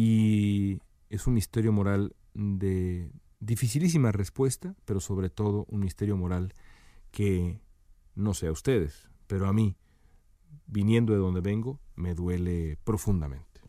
y 0.00 0.80
es 1.10 1.26
un 1.26 1.34
misterio 1.34 1.72
moral 1.72 2.14
de 2.32 3.10
dificilísima 3.40 4.12
respuesta, 4.12 4.76
pero 4.84 5.00
sobre 5.00 5.28
todo 5.28 5.66
un 5.68 5.80
misterio 5.80 6.16
moral 6.16 6.54
que 7.10 7.60
no 8.14 8.32
sé 8.32 8.46
a 8.46 8.52
ustedes, 8.52 9.10
pero 9.26 9.48
a 9.48 9.52
mí, 9.52 9.76
viniendo 10.68 11.14
de 11.14 11.18
donde 11.18 11.40
vengo, 11.40 11.80
me 11.96 12.14
duele 12.14 12.78
profundamente. 12.84 13.60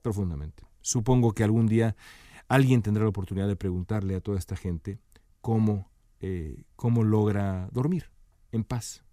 Profundamente. 0.00 0.62
Supongo 0.80 1.34
que 1.34 1.44
algún 1.44 1.66
día 1.66 1.96
alguien 2.48 2.80
tendrá 2.80 3.02
la 3.02 3.10
oportunidad 3.10 3.46
de 3.46 3.56
preguntarle 3.56 4.14
a 4.14 4.22
toda 4.22 4.38
esta 4.38 4.56
gente 4.56 5.00
cómo, 5.42 5.90
eh, 6.20 6.64
cómo 6.76 7.04
logra 7.04 7.68
dormir 7.72 8.10
en 8.52 8.64
paz 8.64 9.04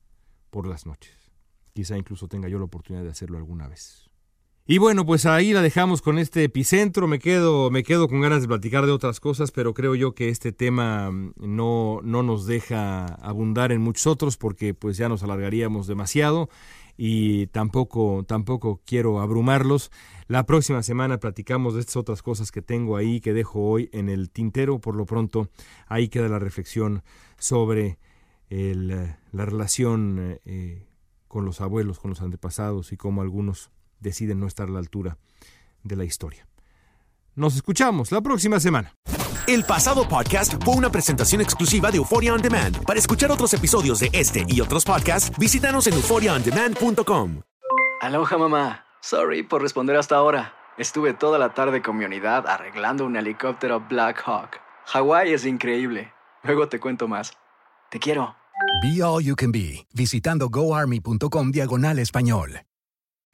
por 0.51 0.67
las 0.67 0.85
noches. 0.85 1.33
Quizá 1.73 1.97
incluso 1.97 2.29
tenga 2.29 2.47
yo 2.47 2.59
la 2.59 2.65
oportunidad 2.65 3.03
de 3.03 3.09
hacerlo 3.09 3.37
alguna 3.37 3.67
vez. 3.67 4.06
Y 4.69 4.79
bueno, 4.79 5.05
pues 5.05 5.25
ahí 5.25 5.53
la 5.53 5.61
dejamos 5.61 6.01
con 6.01 6.19
este 6.19 6.43
epicentro. 6.43 7.07
Me 7.07 7.19
quedo, 7.19 7.71
me 7.71 7.83
quedo 7.83 8.09
con 8.09 8.19
ganas 8.19 8.41
de 8.41 8.49
platicar 8.49 8.85
de 8.85 8.91
otras 8.91 9.21
cosas, 9.21 9.51
pero 9.51 9.73
creo 9.73 9.95
yo 9.95 10.13
que 10.13 10.27
este 10.27 10.51
tema 10.51 11.09
mm, 11.09 11.35
no, 11.37 12.01
no 12.03 12.21
nos 12.21 12.45
deja 12.45 13.05
abundar 13.05 13.71
en 13.71 13.79
muchos 13.79 14.07
otros 14.07 14.35
porque 14.35 14.73
pues 14.73 14.97
ya 14.97 15.07
nos 15.07 15.23
alargaríamos 15.23 15.87
demasiado 15.87 16.49
y 16.97 17.47
tampoco, 17.47 18.25
tampoco 18.27 18.81
quiero 18.85 19.21
abrumarlos. 19.21 19.89
La 20.27 20.45
próxima 20.45 20.83
semana 20.83 21.17
platicamos 21.17 21.75
de 21.75 21.79
estas 21.79 21.95
otras 21.95 22.21
cosas 22.21 22.51
que 22.51 22.61
tengo 22.61 22.97
ahí, 22.97 23.21
que 23.21 23.31
dejo 23.31 23.61
hoy 23.61 23.89
en 23.93 24.09
el 24.09 24.29
tintero. 24.29 24.81
Por 24.81 24.95
lo 24.95 25.05
pronto, 25.05 25.49
ahí 25.87 26.09
queda 26.09 26.27
la 26.27 26.39
reflexión 26.39 27.03
sobre 27.37 27.99
la 28.49 29.45
relación 29.45 30.39
eh, 30.43 30.85
con 31.29 31.45
los 31.45 31.61
abuelos, 31.61 31.99
con 31.99 32.09
los 32.09 32.21
antepasados 32.21 32.91
y 32.91 32.97
cómo 32.97 33.21
algunos 33.21 33.71
deciden 33.99 34.39
no 34.39 34.47
estar 34.47 34.67
a 34.67 34.71
la 34.71 34.79
altura 34.79 35.17
de 35.83 35.95
la 35.95 36.05
historia. 36.05 36.47
Nos 37.35 37.55
escuchamos 37.55 38.11
la 38.11 38.21
próxima 38.21 38.59
semana. 38.59 38.93
El 39.47 39.63
pasado 39.63 40.07
podcast 40.07 40.61
fue 40.65 40.75
una 40.75 40.89
presentación 40.89 41.39
exclusiva 41.39 41.89
de 41.89 41.97
Euphoria 41.97 42.33
On 42.33 42.41
Demand. 42.41 42.83
Para 42.83 42.99
escuchar 42.99 43.31
otros 43.31 43.53
episodios 43.53 43.99
de 43.99 44.09
este 44.11 44.43
y 44.47 44.59
otros 44.59 44.83
podcasts, 44.83 45.31
visítanos 45.37 45.87
en 45.87 45.93
euphoriaondemand.com. 45.93 47.41
Aloha 48.01 48.37
mamá. 48.37 48.85
Sorry 49.01 49.43
por 49.43 49.61
responder 49.61 49.95
hasta 49.95 50.15
ahora. 50.15 50.53
Estuve 50.77 51.13
toda 51.13 51.39
la 51.39 51.53
tarde 51.53 51.81
con 51.81 51.97
mi 51.97 52.05
unidad 52.05 52.45
arreglando 52.47 53.05
un 53.05 53.15
helicóptero 53.15 53.79
Black 53.87 54.21
Hawk. 54.25 54.59
Hawái 54.87 55.33
es 55.33 55.45
increíble. 55.45 56.11
Luego 56.43 56.67
te 56.67 56.79
cuento 56.79 57.07
más. 57.07 57.33
Te 57.89 57.99
quiero. 57.99 58.35
Be 58.81 59.01
All 59.01 59.23
You 59.23 59.35
Can 59.35 59.51
Be, 59.51 59.87
visitando 59.93 60.49
goarmy.com 60.49 61.51
diagonal 61.51 61.99
español. 61.99 62.61